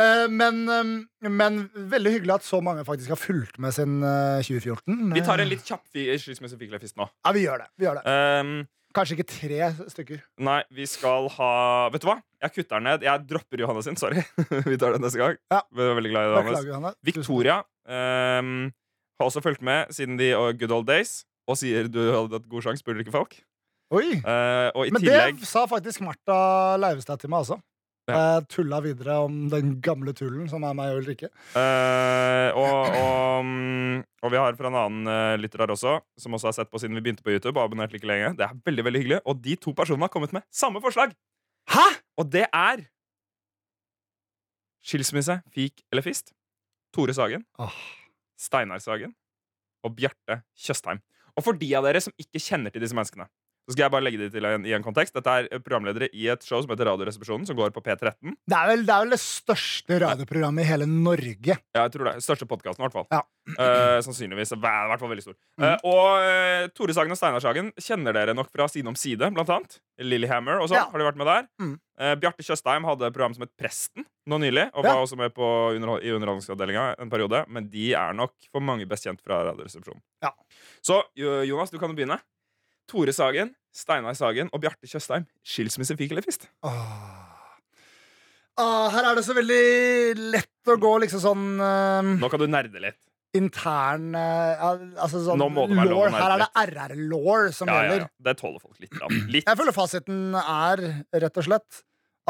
[0.00, 4.44] Eh, men, eh, men veldig hyggelig at så mange faktisk har fulgt med siden eh,
[4.46, 5.10] 2014.
[5.12, 7.08] Vi tar en litt kjapp skilsmisse fiklefist nå.
[7.26, 7.68] Ja, vi gjør det.
[7.76, 8.14] Vi gjør det.
[8.40, 8.54] Um,
[8.92, 10.20] Kanskje ikke tre stykker.
[10.44, 11.52] Nei, vi skal ha
[11.92, 12.18] Vet du hva?
[12.44, 13.04] Jeg kutter den ned.
[13.06, 13.96] Jeg dropper Johannes sin.
[13.96, 14.20] Sorry.
[14.68, 15.38] vi tar det neste gang.
[15.52, 15.62] Ja.
[15.72, 16.98] Vi er veldig glad i Johannes.
[17.06, 18.66] Victoria ehm,
[19.22, 22.48] har også fulgt med siden de uh, good old days og sier du hadde hatt
[22.50, 23.36] god sjanse, burde ikke folk.
[23.92, 24.18] Oi!
[24.22, 26.38] Uh, og i Men tillegg det sa faktisk Martha
[26.80, 27.58] Leivestad til meg også.
[28.10, 28.14] Ja.
[28.18, 31.28] Jeg tulla videre om den gamle tullen som er meg og Ulrikke.
[31.54, 36.50] Uh, og, og, mm, og vi har fra en annen lytter her også, som også
[36.50, 37.54] har sett på siden vi begynte på YouTube.
[37.58, 40.34] og abonnert like lenge Det er veldig veldig hyggelig Og de to personene har kommet
[40.34, 41.14] med samme forslag!
[41.70, 41.86] Hæ?!
[42.18, 42.86] Og det er
[44.82, 46.32] Skilsmisse, fik eller fist.
[46.94, 47.44] Tore Sagen.
[47.58, 48.01] Åh.
[48.42, 49.14] Steinar Sagen
[49.86, 51.02] og Bjarte Tjøstheim.
[51.38, 53.28] Og for de av dere som ikke kjenner til disse menneskene,
[53.62, 55.14] så skal jeg bare legge det til en, i en kontekst.
[55.14, 58.10] Dette er programledere i et show som heter Radioresepsjonen, som går på P13.
[58.18, 61.54] Det er, vel, det er vel det største radioprogrammet i hele Norge.
[61.76, 63.06] Ja, jeg tror det Største podkasten, i hvert fall.
[63.14, 63.22] Ja.
[63.54, 64.52] Uh, sannsynligvis.
[64.54, 65.38] I hvert fall veldig stor.
[65.58, 65.64] Mm.
[65.64, 69.30] Uh, og uh, Tore Sagen og Steinar Sagen kjenner dere nok fra Side om side,
[69.34, 69.78] blant annet.
[70.02, 70.80] Lillehammer og sånn.
[70.80, 70.88] Ja.
[70.90, 71.46] Har de vært med der?
[71.62, 71.74] Mm.
[72.02, 74.94] Eh, Bjarte Tjøstheim hadde et program som het Presten nå nylig, og Ja.
[74.94, 75.46] var også med på
[75.76, 77.44] underhold i Underholdningsavdelinga en periode.
[77.48, 80.00] Men de er nok for mange best kjent fra Radioresepsjonen.
[80.24, 80.32] Ja.
[80.82, 82.18] Så Jonas, du kan jo begynne.
[82.92, 85.24] Tore Sagen, Steinar Sagen og Bjarte Tjøstheim.
[85.48, 86.44] Skilsmisse, fikk eller fist?
[86.68, 87.18] Åh.
[88.60, 89.62] Ah, her er det så veldig
[90.34, 92.98] lett å gå liksom sånn uh, Nå kan du nerde litt.
[93.32, 96.02] intern uh, Altså sånn Nå må det law.
[96.12, 98.04] Her er det RR-law som Ja, ja, gjelder.
[98.04, 98.26] ja.
[98.28, 98.92] Det tåler folk litt.
[99.00, 99.08] Da.
[99.32, 99.48] litt.
[99.48, 100.84] Jeg føler fasiten er
[101.24, 101.80] rett og slett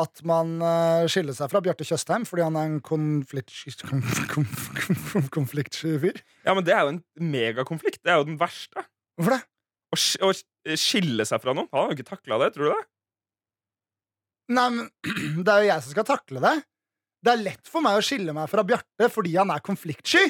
[0.01, 4.63] at man uh, skiller seg fra Bjarte Tjøstheim fordi han er en konfliktsky konf, konf,
[4.79, 6.23] konf, konfliktsky fyr.
[6.47, 7.03] Ja, men Det er jo en
[7.35, 7.99] megakonflikt.
[8.07, 8.87] Det er jo den verste.
[9.19, 9.43] Hvorfor det?
[9.93, 10.33] Å, sk- å
[10.79, 11.69] skille seg fra noen.
[11.73, 12.83] Han har jo ikke takla det, tror du det?
[14.57, 14.89] Nei, men
[15.47, 16.55] Det er jo jeg som skal takle det.
[17.23, 20.25] Det er lett for meg å skille meg fra Bjarte fordi han er konfliktsky.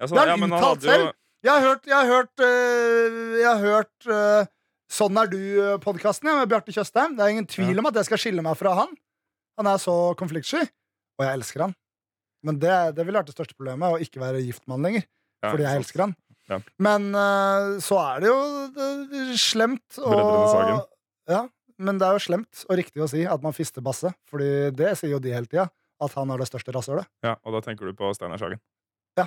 [0.00, 1.06] Ja, så, Det har ja, han men han uttalt selv.
[1.08, 1.16] jo.
[1.40, 4.48] Jeg har hørt, jeg har hørt, øh, jeg har hørt øh,
[4.90, 7.12] Sånn er du-podkasten med Bjarte Tjøstheim.
[7.16, 8.90] Det er ingen tvil om at jeg skal skille meg fra han.
[9.60, 11.74] Han er så konfliktsky, og jeg elsker han.
[12.42, 15.04] Men det, det ville vært det største problemet, å ikke være gift med han lenger.
[15.44, 16.16] Ja, fordi jeg elsker han.
[16.50, 16.58] Ja.
[16.82, 20.86] Men øh, så er det jo slemt og
[21.30, 21.44] Ja,
[21.78, 24.96] men det er jo slemt og riktig å si at man fister basse, Fordi det
[24.98, 25.68] sier jo de hele tida.
[26.00, 27.06] At han har det største rasshølet.
[27.22, 28.60] Ja, Og da tenker du på Steinar Sagen.
[29.20, 29.26] Ja.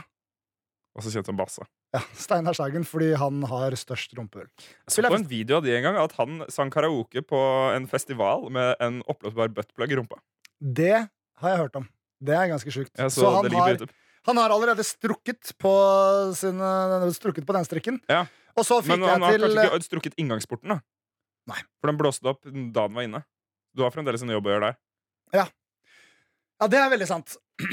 [0.98, 1.66] Også kjent som Basse.
[1.94, 4.50] Ja, Steinar Sagen fordi han har størst rumpehull.
[4.58, 7.42] Jeg så på en video av de en gang at han sang karaoke på
[7.76, 10.18] en festival med en oppblåsbar buttplug i rumpa.
[10.58, 10.96] Det
[11.42, 11.88] har jeg hørt om.
[12.24, 12.94] Det er ganske sjukt.
[12.98, 13.86] Ja, så, Så han har.
[14.30, 15.74] Han har allerede strukket på,
[16.38, 18.00] sin, øh, strukket på den strikken.
[18.10, 18.26] Ja.
[18.56, 20.80] Og så fikk Men han jeg har til kanskje ikke strukket inngangsporten, da.
[21.50, 21.60] Nei.
[21.82, 23.24] For den blåste opp da den var inne.
[23.76, 24.80] Du har fremdeles en jobb å gjøre der.
[26.62, 27.34] Ja, det er veldig sant.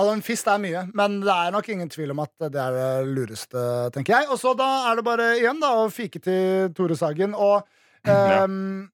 [0.00, 3.10] Alan fist er mye, men det er nok ingen tvil om at det er det
[3.12, 3.60] lureste,
[3.92, 4.30] tenker jeg.
[4.32, 7.36] Og så da er det bare igjen da å fike til Tore Sagen.
[7.36, 7.62] Og
[8.02, 8.42] Ja.
[8.42, 8.88] ehm,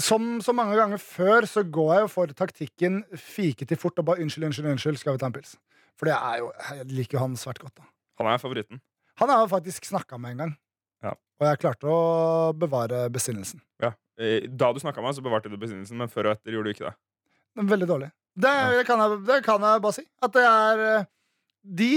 [0.00, 4.06] som så mange ganger før så går jeg jo for taktikken fike til fort og
[4.08, 5.52] bare unnskyld, unnskyld, unnskyld, skal vi ta en pils?
[5.98, 7.74] For det er jo, jeg liker jo han svært godt.
[7.78, 7.86] da
[8.20, 8.80] Han er favoritten.
[9.20, 10.52] Han har jo faktisk snakka med en gang.
[11.06, 11.12] Ja.
[11.40, 13.62] Og jeg klarte å bevare besinnelsen.
[13.82, 13.92] Ja.
[14.18, 16.70] Eh, Da du snakka med ham, så bevarte du besinnelsen, men før og etter gjorde
[16.72, 16.94] du ikke det.
[17.70, 18.10] Veldig dårlig.
[18.34, 20.02] Det, det, kan jeg, det kan jeg bare si.
[20.22, 21.04] At det er eh,
[21.62, 21.90] de,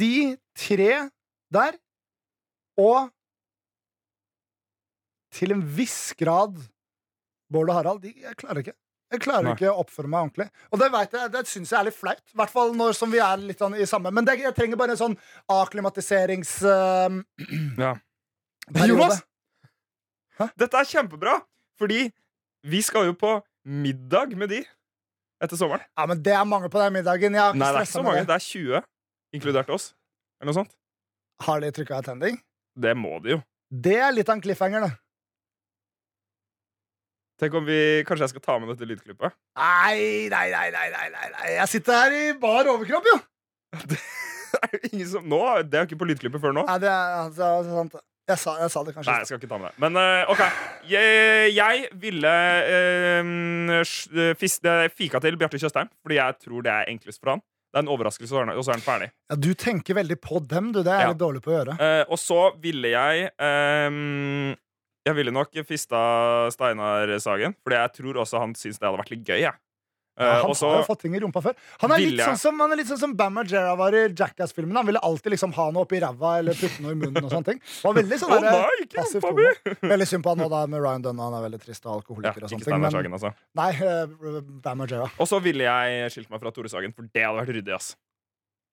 [0.00, 0.12] de
[0.56, 0.92] tre
[1.52, 1.76] der,
[2.80, 3.10] og
[5.32, 6.56] til en viss grad
[7.52, 8.72] Bård og Harald, de, jeg klarer ikke.
[9.12, 9.52] Jeg klarer Nei.
[9.56, 10.46] ikke å oppføre meg ordentlig.
[10.72, 12.22] Og det vet jeg, det syns jeg er litt flaut.
[12.32, 14.80] I hvert fall når som vi er litt sånn i samme Men det, jeg trenger
[14.80, 15.16] bare en sånn
[15.52, 16.56] akklimatiserings...
[16.64, 17.20] Uh,
[17.82, 17.96] Ja.
[18.72, 19.20] Jonas!
[20.38, 20.52] Jonas!
[20.58, 21.40] Dette er kjempebra!
[21.80, 22.06] Fordi
[22.62, 23.34] vi skal jo på
[23.66, 24.62] middag med de
[25.42, 25.82] etter sommeren.
[25.98, 27.34] Ja, men det er mange på den middagen.
[27.34, 28.22] Nei, det er ikke så mange.
[28.22, 28.28] det.
[28.30, 28.84] Det er 20,
[29.38, 29.90] inkludert oss.
[30.40, 30.76] Eller noe sånt.
[31.42, 32.38] Har de trykka attending?
[32.78, 33.40] Det må de jo.
[33.72, 34.92] Det er litt av en cliffhanger, det.
[37.42, 37.76] Tenk om vi,
[38.06, 39.34] Kanskje jeg skal ta med dette lydklippet?
[39.58, 41.48] Nei, nei, nei, nei, nei, nei.
[41.56, 43.18] Jeg sitter her i bar overkropp, jo!
[44.52, 46.62] Det er jo ingen som Nå, det er jo ikke på lydklippet før nå.
[46.68, 47.94] Nei, det er altså, sant.
[48.28, 49.08] Jeg sa, jeg sa det kanskje.
[49.10, 49.80] Nei, jeg skal ikke ta med det.
[49.82, 50.42] Men eh, OK.
[50.92, 52.34] Jeg, jeg ville
[53.80, 57.42] uh, fiste, fika til Bjarte Tjøstheim, fordi jeg tror det er enklest for han.
[57.72, 59.08] Det er en overraskelse, og så er den ferdig.
[59.32, 60.82] Ja, du tenker veldig på dem, du.
[60.84, 61.14] Det er jeg Ja.
[61.16, 61.78] litt dårlig på å gjøre.
[61.80, 64.52] Uh, og så ville jeg ehm,
[65.02, 65.98] Jeg ville nok fista
[66.54, 69.50] Steinar Sagen, Fordi jeg tror også han syns det hadde vært litt gøy.
[70.12, 71.54] Eh, Ja, han og har jo fått ting i rumpa før.
[71.80, 74.76] Han er litt sånn som, han er litt sånn som Bam Margera var i Jackass-filmen.
[74.76, 77.24] Han ville alltid liksom ha noe oppi ræva eller putte noe i munnen.
[77.24, 79.70] og sånne ting Var veldig sånn oh, nei, passivt!
[79.94, 81.22] Veldig synd på han nå da med Ryan Dunn.
[81.24, 82.44] Han er veldig trist og ja, alkoholiker.
[82.44, 83.32] og ikke sånne ting men, Sagen, altså.
[83.56, 84.36] Nei, uh,
[84.68, 85.08] Bam Margera.
[85.16, 87.74] Og så ville jeg skilt meg fra Tore Sagen, for det hadde vært ryddig.
[87.80, 87.94] ass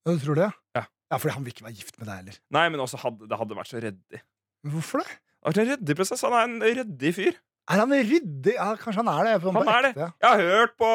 [0.03, 0.51] Ja, du tror det?
[0.75, 0.83] Ja.
[0.83, 2.43] ja, fordi han vil ikke være gift med deg heller.
[2.59, 4.23] Nei, men også hadde, det hadde vært så reddig.
[4.67, 5.19] Hvorfor det?
[5.45, 6.23] Det er en ryddig prosess.
[6.25, 7.37] Han er en ryddig fyr.
[7.69, 8.55] Er han ryddig?
[8.55, 9.33] Ja, kanskje han er det.
[9.45, 9.93] Han er det.
[9.95, 10.89] Jeg har hørt på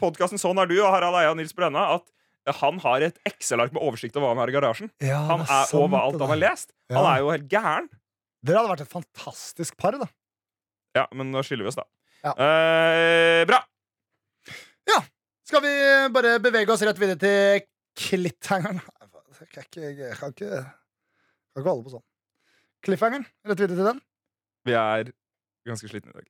[0.00, 2.06] podkasten Sånn er du og Harald Eia og Nils Brenna at
[2.60, 4.88] han har et Excel-ark med oversikt over hva han har i garasjen.
[5.04, 6.72] Ja, Han er sant, over alt han har lest.
[6.88, 6.96] Ja.
[6.96, 7.90] Han er jo helt gæren.
[8.46, 10.08] Dere hadde vært et fantastisk par, da.
[10.96, 11.84] Ja, men nå skiller vi oss, da.
[12.24, 12.32] Ja.
[12.32, 13.60] Eh, bra.
[15.50, 15.70] Skal vi
[16.14, 17.64] bare bevege oss rett videre til
[17.98, 18.76] klitthengeren?
[19.40, 22.04] Jeg kan ikke, jeg kan ikke, jeg kan ikke holde på sånn.
[22.84, 23.26] Cliffhangeren.
[23.46, 24.00] Rett videre til den.
[24.68, 25.10] Vi er
[25.68, 26.28] ganske slitne i dag.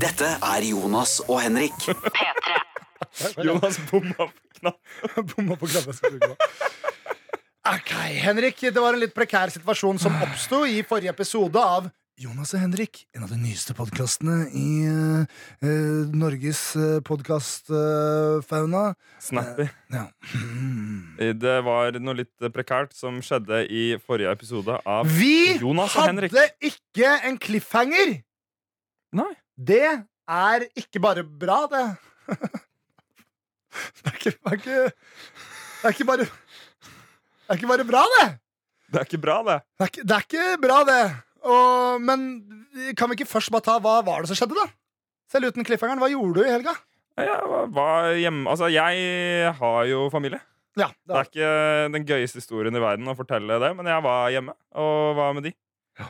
[0.00, 1.76] Dette er Jonas og Henrik.
[2.16, 2.58] P3.
[3.48, 4.28] Jonas bomma på
[4.60, 4.80] knapp.
[5.34, 6.36] Bomma på knappen.
[7.70, 7.92] Ok,
[8.24, 11.90] Henrik, det var en litt prekær situasjon som oppsto i forrige episode av
[12.20, 16.58] Jonas og Henrik, en av de nyeste podkastene i eh, eh, Norges
[17.08, 18.82] podkastfauna.
[19.24, 19.64] Snappy.
[19.96, 20.02] ja.
[21.16, 26.34] Det var noe litt prekært som skjedde i forrige episode av Vi Jonas og Henrik.
[26.36, 28.12] Vi hadde ikke en cliffhanger!
[29.16, 29.30] Nei.
[29.56, 31.86] Det er ikke bare bra, det.
[33.70, 38.00] Det er ikke, det er ikke, det er ikke bare Det er ikke bare bra,
[38.16, 38.28] det!
[38.90, 39.58] Det er ikke bra, det.
[39.78, 41.02] Det er ikke, det er ikke bra, det.
[41.44, 42.24] Og, men
[42.98, 44.66] kan vi ikke først bare ta hva var det som skjedde, da?
[45.30, 46.74] Selv uten cliffhangeren, hva gjorde du i helga?
[47.20, 50.40] Jeg var- hjemme Altså, jeg har jo familie.
[50.78, 54.30] Ja, Det er ikke den gøyeste historien i verden å fortelle det, men jeg var
[54.30, 55.52] hjemme og var med de.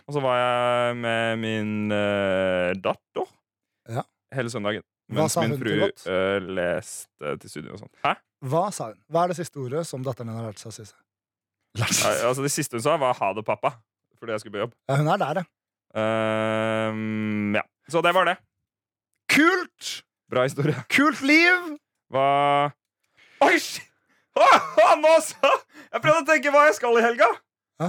[0.06, 3.26] Og så var jeg med min uh, datter
[3.88, 4.02] Ja.
[4.32, 4.82] hele søndagen.
[5.10, 7.94] Mens min fru uh, leste til studio og sånt.
[8.04, 8.14] Hæ?
[8.46, 9.00] Hva sa hun?
[9.10, 10.84] Hva er det siste ordet som datteren din har lært seg å si?
[10.84, 10.98] seg?
[11.80, 13.74] Lært Ja, altså Det siste hun sa, var 'ha det, pappa'.
[14.20, 14.74] Fordi jeg skulle på jobb.
[14.90, 15.44] Ja, hun er der, ja.
[16.90, 17.62] Um, ja.
[17.90, 18.36] Så det var det.
[19.32, 20.02] Kult!
[20.30, 20.76] Bra historie.
[20.92, 21.72] Kult liv!
[22.12, 22.26] Hva
[23.46, 23.86] Oi, shit!
[24.38, 25.50] Åh, nå så!
[25.90, 27.26] Jeg prøvde å tenke hva jeg skal i helga.
[27.80, 27.88] Hæ?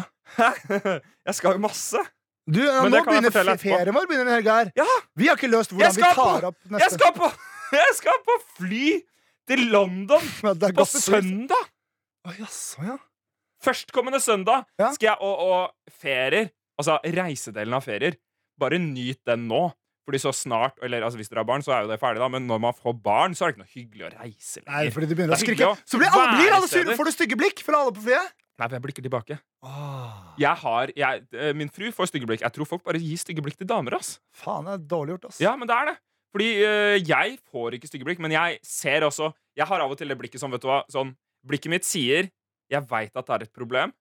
[1.27, 1.99] Jeg skal jo masse.
[2.49, 4.71] Du, ja, nå begynner ferien vår begynner i helga her.
[4.79, 4.87] Ja,
[5.19, 7.29] Vi har ikke løst hvordan vi tar på- opp neste jeg skal på,
[7.77, 8.87] jeg skal på fly
[9.51, 11.69] til London Ja, på søndag.
[12.25, 12.97] Å, jaså, ja.
[13.61, 16.49] Førstkommende søndag skal jeg og, og ferier,
[16.81, 18.17] altså reisedelen av ferier,
[18.59, 19.67] bare nyt den nå.
[20.01, 22.27] Fordi så snart, eller altså Hvis dere har barn, så er jo det ferdig, da
[22.33, 25.07] men når man får barn, så er det ikke noe hyggelig å reise Nei, fordi
[25.07, 25.67] du begynner å Det skrike.
[25.85, 26.95] Så blir alle, blir alle sure.
[26.97, 28.33] Får du stygge blikk fra alle på flyet?
[28.57, 29.37] Nei, for jeg blikker tilbake.
[29.65, 32.41] Åh, Jeg har, jeg, eh, Min fru får stygge blikk.
[32.41, 33.99] Jeg tror folk bare gir stygge blikk til damer.
[34.01, 35.39] ass faen, det er dårlig gjort, ass.
[35.45, 35.95] Ja, men det er det.
[36.33, 39.97] Fordi øh, jeg får ikke stygge blikk, men jeg ser også Jeg har av og
[40.01, 41.13] til det blikket som, vet du hva Sånn,
[41.45, 42.29] Blikket mitt sier
[42.71, 43.91] Jeg veit at det er et problem.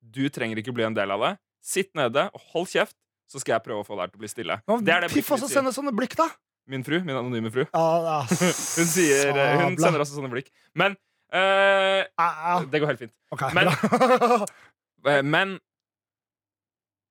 [0.00, 1.32] Du trenger ikke bli en del av det.
[1.60, 2.96] Sitt nede og hold kjeft,
[3.30, 4.56] så skal jeg prøve å få deg til å bli stille.
[4.70, 6.28] Nå, Det er det Piff også sende sender sånne blikk, da.
[6.70, 7.64] Min fru, min anonyme fru.
[7.74, 8.16] Ah, ja,
[8.78, 10.50] Hun, sier, eh, hun sender også sånne blikk.
[10.78, 10.94] Men
[11.34, 12.64] eh, ah, ah.
[12.70, 13.14] Det går helt fint.
[13.34, 13.54] Okay.
[13.54, 13.74] Men-
[15.08, 15.54] Eh, Men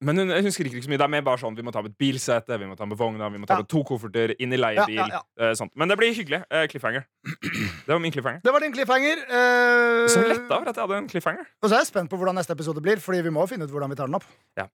[0.02, 0.98] men hun, hun skriker ikke så mye.
[1.02, 2.98] Det er mer bare sånn vi må ta med et bilsete, vi må ta med
[3.00, 3.64] vogna, vi må ta Ja.
[3.64, 4.96] med to kofferter, inn i leiebil.
[4.96, 5.72] Ja, ja, eh, sånt.
[5.76, 6.44] Men det blir hyggelig.
[6.50, 7.04] Eh, cliffhanger.
[7.90, 8.40] Det var min cliffhanger.
[8.44, 9.18] Det var din cliffhanger.
[9.28, 11.46] Eh, Så letta over at jeg hadde en cliffhanger.
[11.64, 13.72] Og så er jeg spent på hvordan neste episode blir, Fordi vi må finne ut
[13.74, 14.26] hvordan vi tar den opp.
[14.58, 14.68] Ja.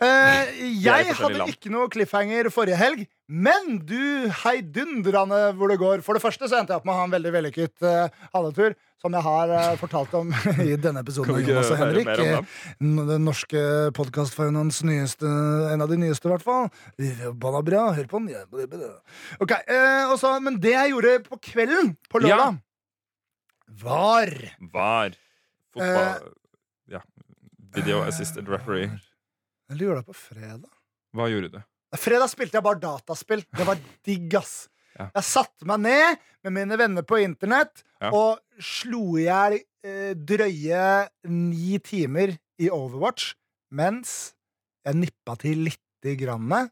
[0.00, 0.52] Eh,
[0.82, 6.00] jeg hadde ikke noe cliffhanger forrige helg, men du heidundrende hvor det går.
[6.02, 8.74] For det første så endte jeg opp med å ha en veldig vellykket uh, halletur,
[9.00, 10.32] som jeg har uh, fortalt om
[10.66, 12.10] i denne episoden av Jonas og Henrik.
[12.10, 12.48] den?
[13.06, 13.62] Eh, norske
[13.96, 15.30] podkastfaunaens nyeste,
[15.70, 16.66] en av de nyeste, i hvert fall.
[17.38, 18.32] Banna bra, hør på den.
[18.34, 18.90] Ja, bra, bra.
[19.46, 22.50] Ok, eh, og så- Men det jeg gjorde på kvelden på Ja.
[23.80, 24.26] var
[24.74, 25.14] Var
[25.72, 26.28] fotball Eh,
[26.90, 27.00] Ja.
[27.74, 28.90] Video assisted referee.
[29.70, 30.66] Eller gjorde det på fredag?
[31.14, 31.60] Hva gjorde du?
[31.98, 33.42] Fredag spilte jeg bare dataspill.
[33.56, 34.68] Det var digg, ass.
[34.98, 35.08] Ja.
[35.16, 38.10] Jeg satte meg ned med mine venner på internett Ja.
[38.16, 43.34] og slo i hjel eh, drøye ni timer i Overwatch
[43.76, 44.32] mens
[44.86, 46.70] jeg nippa til lite grann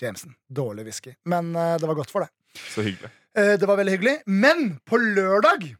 [0.00, 0.34] Jameson.
[0.50, 1.14] Dårlig whisky.
[1.24, 2.30] Men eh, det var godt for det.
[2.74, 3.10] Så hyggelig.
[3.38, 4.16] Eh, det var veldig hyggelig.
[4.26, 5.72] Men på lørdag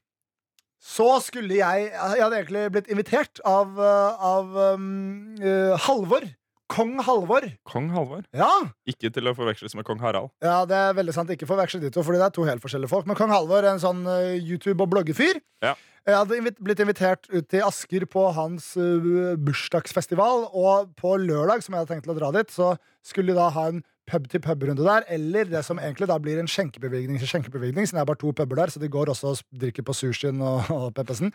[0.82, 6.24] så skulle jeg Jeg hadde egentlig blitt invitert av, eh, av um, uh, Halvor
[6.68, 7.44] Kong Halvor.
[7.68, 8.22] Kong Halvor.
[8.32, 8.50] Ja,
[8.88, 10.30] Ikke til å forveksles med kong Harald.
[10.42, 11.30] ja, det er veldig sant.
[11.30, 13.06] Ikke forveksle de to, fordi det er to helt forskjellige folk.
[13.06, 15.40] Men kong Halvor er en sånn uh, YouTube- og bloggefyr.
[15.62, 15.74] Ja.
[16.08, 20.48] Jeg hadde blitt invitert ut til Asker på hans uh, bursdagsfestival.
[20.52, 22.72] Og på lørdag, som jeg hadde tenkt til å dra dit, så
[23.04, 25.04] skulle de da ha en pub-til-pub-runde der.
[25.12, 28.32] Eller det som egentlig da blir en skjenkebevilgning til skjenkebevilgning, siden det er bare to
[28.32, 31.30] puber der, så de går også og drikker på sushien og, og Peppesen.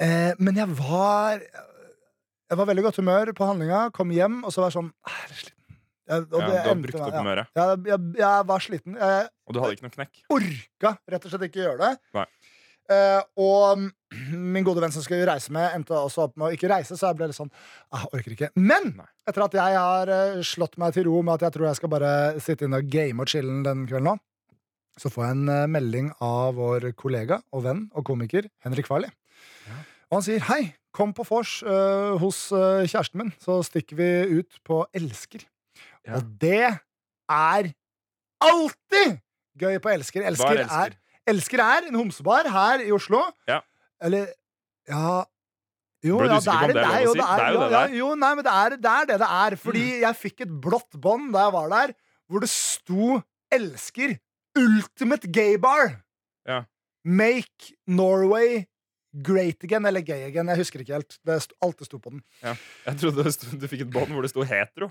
[0.00, 1.42] Eh, men jeg var
[2.50, 3.80] Jeg var veldig godt humør på handlinga.
[3.94, 5.56] Kom hjem, og så var jeg sånn «Ah, Jeg er sliten.
[6.10, 7.50] Jeg, og Ja, det du har brukt opp humøret.
[7.54, 8.96] Ja, jeg, jeg, jeg var sliten.
[8.98, 10.22] Jeg Og du hadde ikke noen knekk.
[10.34, 11.90] orka rett og slett ikke gjøre det.
[12.18, 12.24] Nei.
[12.90, 13.84] Uh, og
[14.56, 17.12] min gode venn som skulle reise med, endte også opp med å ikke reise, så
[17.12, 18.48] jeg ble litt sånn Jeg orker ikke.
[18.58, 18.90] Men
[19.30, 21.92] etter at jeg har eh, slått meg til ro med at jeg tror jeg skal
[21.94, 22.10] bare
[22.42, 24.16] sitte inne og game og chille'n den kvelden nå,
[24.98, 29.14] så får jeg en uh, melding av vår kollega og venn og komiker Henrik Farley.
[30.10, 30.64] Og han sier hei,
[30.96, 34.10] kom på vors uh, hos uh, kjæresten min, så stikker vi
[34.40, 35.44] ut på Elsker.
[36.06, 36.18] Ja.
[36.18, 36.66] Og det
[37.30, 37.70] er
[38.40, 39.20] alltid
[39.60, 40.24] gøy på Elsker.
[40.26, 40.96] Elsker er elsker?
[40.96, 43.22] er Elsker er en homsebar her i Oslo.
[43.48, 43.60] Ja.
[44.02, 44.32] Eller
[44.88, 45.22] Ja
[46.02, 47.12] Jo, ja, det er om det er jo?
[47.12, 49.56] Det er jo ja, det jo, nei, men det er, det er det det er.
[49.60, 51.92] Fordi jeg fikk et blått bånd da jeg var der,
[52.26, 53.20] hvor det sto
[53.52, 54.16] 'Elsker
[54.56, 56.00] Ultimate Gay Bar'.
[56.48, 56.62] Ja.
[57.04, 58.64] Make Norway
[59.12, 60.48] great again, eller gay again.
[60.52, 61.18] Jeg husker ikke helt.
[61.26, 62.22] Det sto, alt det sto på den.
[62.44, 64.90] Jeg trodde det sto, du fikk et bånd hvor det sto hetero.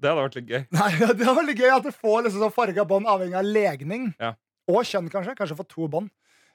[0.00, 0.62] Det hadde vært litt gøy.
[0.74, 0.90] Nei,
[1.20, 4.10] Det var litt gøy at du får liksom sånn farga bånd avhengig av legning.
[4.20, 4.34] Ja.
[4.70, 5.36] Og kjønn, kanskje.
[5.38, 6.10] Kanskje få to bånd.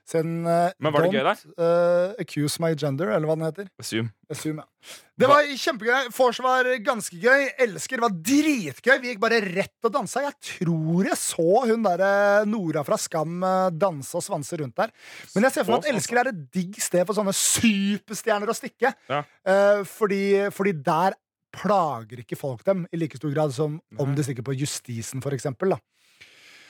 [0.10, 1.42] Siden uh, Men var det gøy, der?
[1.62, 3.68] Eh, accuse my gender, eller hva den heter.
[3.82, 4.10] Assume.
[4.32, 4.96] Assume, ja.
[5.20, 6.10] Det var kjempegøy.
[6.16, 7.46] Vors var ganske gøy.
[7.66, 8.96] Elsker var dritgøy.
[9.04, 10.24] Vi gikk bare rett og dansa.
[10.26, 12.12] Jeg tror jeg så hun derre
[12.50, 14.94] Nora fra Skam eh, danse og svanse rundt der.
[15.36, 18.58] Men jeg ser for meg at Elsker er et digg sted for sånne superstjerner å
[18.58, 18.96] stikke.
[19.12, 19.22] Ja.
[19.46, 20.24] Uh, fordi,
[20.56, 21.20] fordi der
[21.54, 25.38] plager ikke folk dem i like stor grad som om de stikker på Justisen, for
[25.38, 25.76] eksempel.
[25.76, 25.82] Da.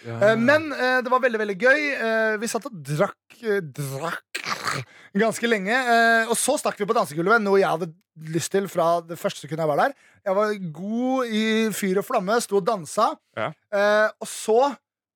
[0.05, 1.79] Eh, Men eh, det var veldig veldig gøy.
[1.95, 3.39] Eh, vi satt og drakk,
[3.75, 4.43] drakk
[5.17, 5.75] ganske lenge.
[6.29, 7.89] og så stakk vi på dansegulvet, noe jeg hadde
[8.33, 9.95] lyst til fra det første sekundet jeg var der.
[10.27, 11.43] Jeg var god i
[11.73, 13.13] fyr og flamme, sto og dansa.
[13.39, 13.49] Ja.
[14.19, 14.59] Og så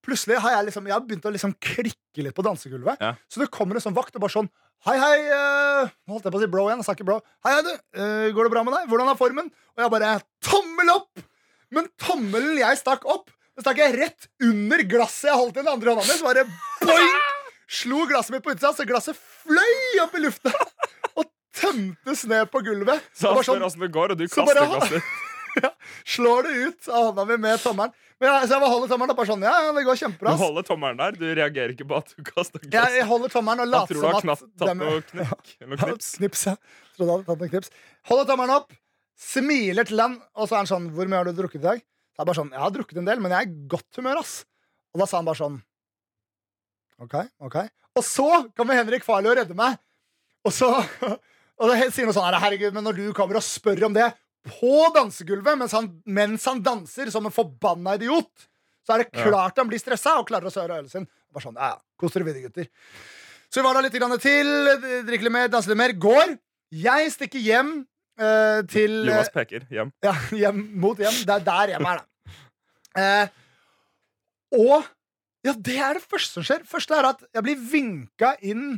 [0.03, 2.99] plutselig har jeg liksom Jeg har begynt å liksom klikke litt på dansegulvet.
[2.99, 3.13] Ja.
[3.31, 4.51] Så det kommer en sånn vakt og bare sånn
[4.83, 5.19] Hei, hei.
[5.31, 6.81] Uh, holdt jeg på å si bro igjen.
[6.81, 7.21] Jeg sa ikke bro.
[7.45, 7.69] Hei, hei, du.
[7.95, 8.89] Uh, går det bra med deg?
[8.91, 9.45] Hvordan er formen?
[9.77, 10.09] Og jeg bare
[10.43, 11.21] Tommel opp!
[11.73, 15.71] Men tommelen jeg stakk opp, den stakk jeg rett under glasset jeg holdt i den
[15.73, 16.17] andre hånda mi.
[16.17, 16.45] Så bare
[16.81, 17.11] boing!
[17.73, 20.51] Slo glasset mitt på utsida, så glasset fløy opp i lufta.
[21.17, 23.05] Og tømtes ned på gulvet.
[23.13, 25.13] Så han var spør sånn, åssen det går, og du så kaster bare- glasset.
[26.15, 27.91] slår det ut av hånda mi med tommelen.
[28.21, 30.33] Men jeg, så jeg bare holder tommelen og bare sånn, ja, ja, det går kjempebra.
[30.33, 31.17] Du holder tommelen der.
[31.19, 32.95] Du reagerer ikke på at du kaster Jeg, glasset.
[32.97, 35.51] jeg holder tommelen og later som at tatt dem- noe knekk.
[35.61, 36.11] Eller noe knips.
[36.17, 36.55] knips, ja.
[36.97, 37.69] Trodde jeg hadde tatt noen knips.
[38.09, 38.73] Holder tommelen opp,
[39.29, 41.83] smiler til den, og så er han sånn Hvor mye har du drukket i dag?
[42.13, 44.19] Så jeg bare sånn, Jeg har drukket en del, men jeg er i godt humør,
[44.21, 44.33] ass.
[44.93, 45.61] Og da sa han bare sånn
[47.01, 47.57] OK, OK.
[47.97, 49.79] Og så kommer Henrik Farley og redder meg.
[50.45, 50.69] Og så
[51.61, 54.07] Og det sier noe sånn Herregud, men når du kommer og spør om det
[54.43, 58.47] på dansegulvet mens han, mens han danser som en forbanna idiot,
[58.83, 61.05] så er det klart han blir stressa og klarer å søre ølen sin.
[61.31, 62.67] Bare sånn, ja, ja, Kos dere videre, gutter.
[63.47, 64.49] Så vi var der litt grann til,
[65.07, 65.93] drikke litt mer, danser litt mer.
[66.03, 66.35] Går.
[66.75, 67.71] Jeg stikker hjem
[68.19, 69.93] eh, til eh, Jonas peker hjem.
[70.07, 71.21] ja, hjem mot hjem.
[71.27, 72.09] Det er der hjemme er, da.
[72.93, 73.39] Uh,
[74.53, 74.83] og
[75.43, 76.65] ja, det er det første som skjer.
[76.69, 78.77] Første er at jeg blir vinka inn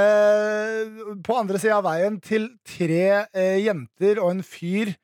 [0.00, 4.94] eh, på andre sida av veien til tre eh, jenter og en fyr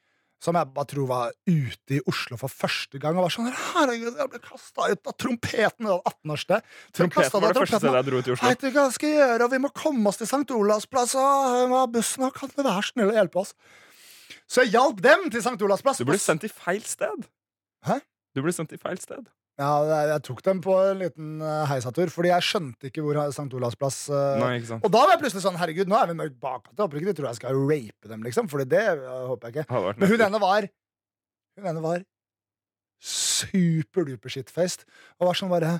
[0.42, 3.14] som jeg bare tror var ute i Oslo for første gang.
[3.14, 5.86] Og var sånn Herregud, jeg ble kasta ut av trompeten!
[5.86, 6.72] Det var 18-årssted.
[6.98, 8.48] Trompeten var det første stedet jeg dro ut i Oslo.
[8.48, 10.56] Veit ikke hva jeg skal gjøre, og vi må komme oss til St.
[10.56, 11.14] Olavs plass.
[11.18, 13.54] Og er bussen, og kan du være snill å hjelpe oss?
[14.50, 15.54] Så jeg hjalp dem til St.
[15.62, 16.02] Olavs plass.
[16.02, 17.28] Du ble sendt i feil sted.
[17.86, 18.00] Hæ?
[18.34, 19.30] Du ble sendt i feil sted.
[19.60, 19.72] Ja,
[20.08, 23.50] jeg, tok dem på en liten uh, heisatur, fordi jeg skjønte ikke hvor St.
[23.58, 24.86] Olavs plass uh, Nei, ikke sant.
[24.86, 27.10] Og da var jeg plutselig sånn Herregud, nå er vi mørkt bak Jeg håper ikke
[27.10, 28.48] de tror jeg skal rape dem, liksom.
[28.48, 29.82] Fordi det uh, håper jeg ikke.
[30.00, 30.70] Men hun ene var
[31.58, 32.06] Hun ene var
[33.02, 34.86] superduper shitfaced.
[35.20, 35.76] Og var sånn bare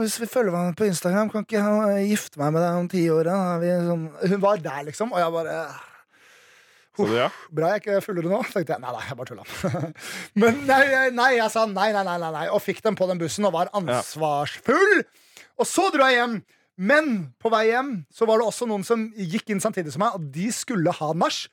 [0.00, 3.06] Hvis vi følger hverandre på Instagram, kan ikke jeg gifte meg med deg om ti
[3.12, 3.30] år?
[3.86, 4.06] sånn?
[4.34, 5.14] Hun var der, liksom.
[5.14, 5.62] Og jeg bare
[6.98, 7.30] Du ja?
[7.54, 8.42] Bra jeg ikke er fullere nå.
[8.52, 9.44] tenkte jeg, Nei, nei, jeg bare tulla.
[10.42, 10.82] Men nei,
[11.16, 13.70] nei, jeg sa nei, nei, nei, nei, og fikk dem på den bussen og var
[13.78, 15.00] ansvarsfull.
[15.60, 16.36] Og så dro jeg hjem.
[16.82, 20.16] Men på vei hjem så var det også noen som gikk inn samtidig som meg,
[20.16, 21.44] og de skulle ha nach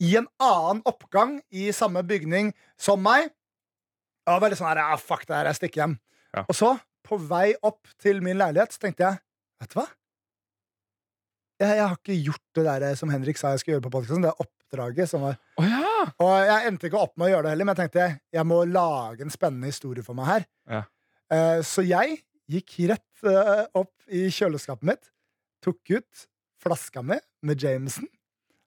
[0.00, 3.28] i en annen oppgang i samme bygning som meg.
[4.24, 5.96] Jeg var veldig sånn her, ja, fuck det her, jeg stikker hjem.
[6.34, 6.44] Ja.
[6.46, 6.74] Og så,
[7.06, 9.22] på vei opp til min leilighet, så tenkte jeg,
[9.60, 9.88] vet du hva?
[11.60, 14.24] Jeg, jeg har ikke gjort det der som Henrik sa jeg skulle gjøre på podkasten.
[14.24, 14.32] det
[14.70, 16.06] oppdraget som var oh, ja!
[16.22, 18.06] Og jeg endte ikke opp med å gjøre det heller, men jeg tenkte
[18.38, 20.46] jeg må lage en spennende historie for meg her.
[20.70, 20.82] Ja.
[21.30, 25.10] Uh, så jeg gikk rett uh, opp i kjøleskapet mitt,
[25.62, 26.24] tok ut
[26.60, 28.08] flaska mi med Jameson,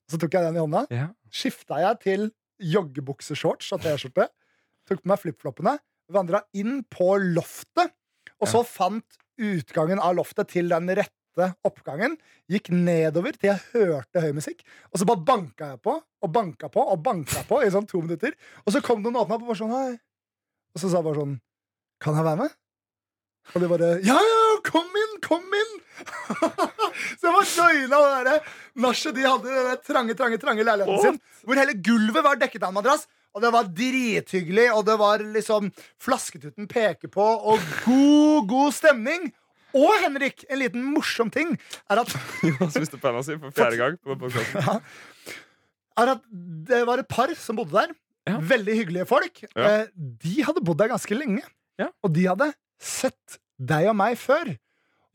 [0.09, 1.09] så tok jeg den i hånda, Ja.
[1.33, 2.29] skifta jeg til
[2.63, 4.29] joggebukseshorts og T-skjorte,
[4.87, 5.75] tok på meg flipfloppene,
[6.13, 7.93] vandra inn på loftet,
[8.39, 11.22] og så fant utgangen av loftet til den rette
[11.65, 12.17] oppgangen,
[12.51, 16.69] gikk nedover til jeg hørte høy musikk, og så bare banka jeg på og banka
[16.71, 19.53] på og banka på i sånn to minutter, og så kom noen og åpna opp
[19.55, 19.95] og sånn hei.
[20.73, 21.39] Og så sa jeg bare sånn
[22.01, 22.53] Kan jeg være med?
[23.53, 25.73] Og de bare Ja, ja, kom inn, kom inn!
[27.19, 28.37] så jeg var joina det derre
[28.85, 32.65] nachet de hadde i den trange, trange, trange leiligheten sin, hvor hele gulvet var dekket
[32.65, 33.05] av en madrass.
[33.33, 35.71] Og det var drithyggelig, og det var liksom
[36.01, 39.31] Flasketuten peker på, og god, god stemning.
[39.73, 41.55] Og Henrik, en liten morsom ting
[41.89, 42.13] er at,
[42.47, 43.97] Jonas miste penna si for fjerde gang.
[44.03, 44.77] på ja,
[46.03, 46.23] er at
[46.69, 47.93] det var et par som bodde der.
[48.29, 48.37] Ja.
[48.39, 49.41] Veldig hyggelige folk.
[49.51, 49.81] Ja.
[49.83, 49.87] Eh,
[50.23, 51.43] De hadde bodd der ganske lenge.
[51.81, 51.89] Ja.
[52.05, 52.51] Og de hadde
[52.81, 54.53] sett deg og meg før.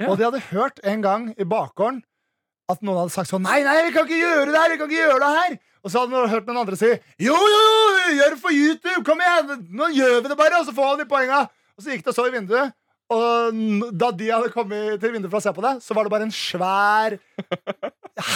[0.07, 2.03] Og de hadde hørt en gang i bakgården
[2.71, 4.71] at noen hadde sagt sånn Nei, nei, vi kan ikke gjøre det her!
[4.75, 5.55] Vi kan ikke gjøre det her!
[5.83, 6.91] Og så hadde de hørt noen andre si
[7.25, 9.01] Jo, jo, jo, gjør det for YouTube!
[9.09, 9.65] Kom igjen!
[9.81, 11.41] Nå gjør vi det bare, og så får vi de poenga!
[11.79, 12.75] Og så gikk det og så i vinduet,
[13.09, 16.13] og da de hadde kommet til vinduet for å se på det, så var det
[16.13, 17.17] bare en svær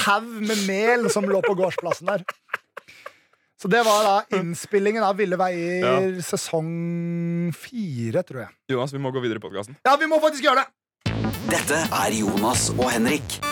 [0.07, 2.25] haug med mel som lå på gårdsplassen der.
[3.63, 8.55] Så det var da innspillingen av Ville veier sesong fire, tror jeg.
[8.75, 9.79] Jonas, vi må gå videre i podkasten.
[9.87, 10.71] Ja, vi må faktisk gjøre det!
[11.53, 13.52] Dette er Jonas og Henrik.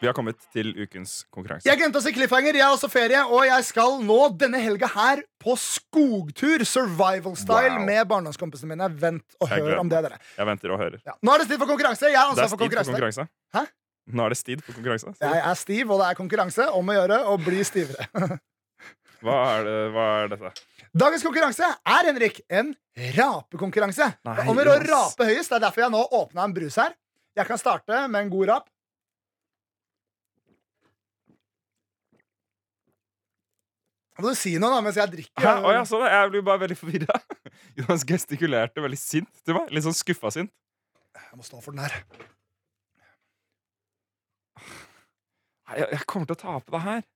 [0.00, 1.66] Vi har kommet til ukens konkurranse.
[1.68, 2.56] Jeg glemte å si cliffhanger.
[2.56, 6.64] Jeg har også ferie, og jeg skal nå denne helga her på skogtur.
[6.64, 7.84] Survival style Wow.
[7.84, 8.88] med barndomskompisene mine.
[8.96, 10.18] Vent og hør om det, dere.
[10.38, 11.02] Jeg venter og hører.
[11.04, 11.18] Ja.
[11.20, 12.08] Nå er det tid for konkurranse.
[12.08, 12.94] Jeg har er ansvar for stid for konkurranse.
[12.96, 13.28] konkurranse.
[13.52, 13.66] Hæ?
[14.16, 15.12] Nå er det stid for konkurranse.
[15.20, 18.08] Jeg er stiv, og det er konkurranse om å gjøre å bli stivere.
[19.20, 20.50] Hva er, det, hva er dette?
[20.96, 22.70] Dagens konkurranse er Henrik, en
[23.18, 24.06] rapekonkurranse.
[24.48, 25.50] Om å rape høyest.
[25.52, 26.94] Det er derfor jeg nå åpna en brus her.
[27.36, 28.70] Jeg kan starte med en god rap.
[34.20, 35.40] Må du si noe da mens jeg drikker?
[35.40, 35.52] Hæ?
[35.64, 37.16] Å, ja, sånn, jeg blir bare veldig forvirra.
[37.78, 39.70] Jonas gestikulerte veldig sint til meg.
[39.72, 40.52] Litt sånn skuffa sint.
[41.16, 41.94] Jeg må stå for den her.
[45.70, 47.02] Jeg, jeg kommer til å tape det her.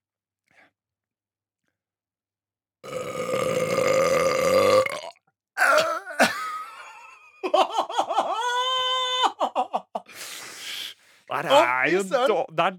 [11.34, 12.02] Det er jo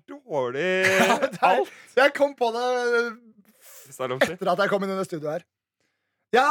[0.08, 0.86] dårlig
[1.50, 1.72] alt.
[1.98, 2.68] Jeg kom på det
[3.86, 4.34] Hvis det er lov å si.
[4.36, 5.46] etter at jeg kom inn under studioet her.
[6.36, 6.46] Ja,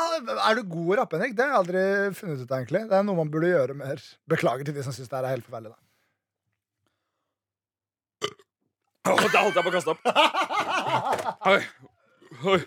[0.48, 1.34] Er du god å rappe, Henrik?
[1.36, 1.80] Det har jeg aldri
[2.16, 4.00] funnet ut egentlig Det er noe man burde gjøre mer.
[4.30, 5.74] Beklager til de som syns det her er helt forferdelig.
[9.04, 10.00] da oh, Da holdt jeg på å kaste opp.
[11.52, 11.60] Oi.
[12.54, 12.60] Oi.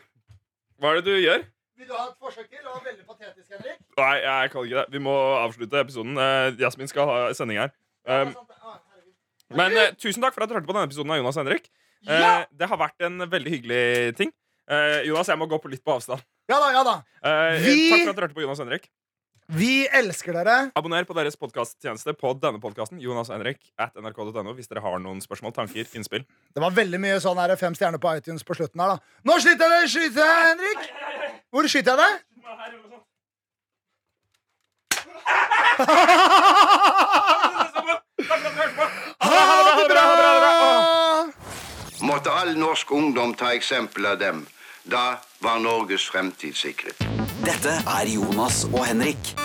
[0.78, 1.47] Hva er det du gjør?
[1.78, 2.59] Vil du ha et forsøk til?
[2.61, 3.82] Det var veldig patetisk, Henrik.
[3.97, 4.86] Nei, jeg kan ikke det.
[4.93, 6.18] Vi må avslutte episoden.
[6.22, 7.74] Eh, Jasmin skal ha sending her.
[8.07, 8.34] Um,
[9.57, 11.70] men uh, tusen takk for at du hørte på denne episoden av Jonas og Henrik.
[12.05, 12.32] Uh, Ja!
[12.49, 13.82] Det har vært en veldig hyggelig
[14.20, 14.34] ting.
[14.68, 16.24] Eh, Jonas, jeg må gå på litt på avstand.
[16.51, 16.95] Ja da, ja da.
[17.24, 18.89] Uh, Vi- Takk for at du hørte på Jonas Henrik.
[19.47, 20.72] Vi elsker dere.
[20.76, 25.22] Abonner på deres podkasttjeneste på denne podkasten, Jonas Henrik, at nrk.no, hvis dere har noen
[25.24, 26.26] spørsmål, tanker, innspill.
[26.51, 28.99] Det var veldig mye sånn her fem stjerner på iTunes på slutten her, da.
[29.24, 29.89] Nå skyter jeg deg!
[29.95, 31.41] Skyter jeg, Henrik!
[31.55, 32.24] Hvor skyter jeg deg?
[39.20, 41.28] Ha det bra!
[42.01, 44.43] Måtte all norsk ungdom ta eksempel av dem.
[44.92, 46.96] Da var Norges fremtid sikret.
[47.44, 49.36] Dette er Jonas og Henrik.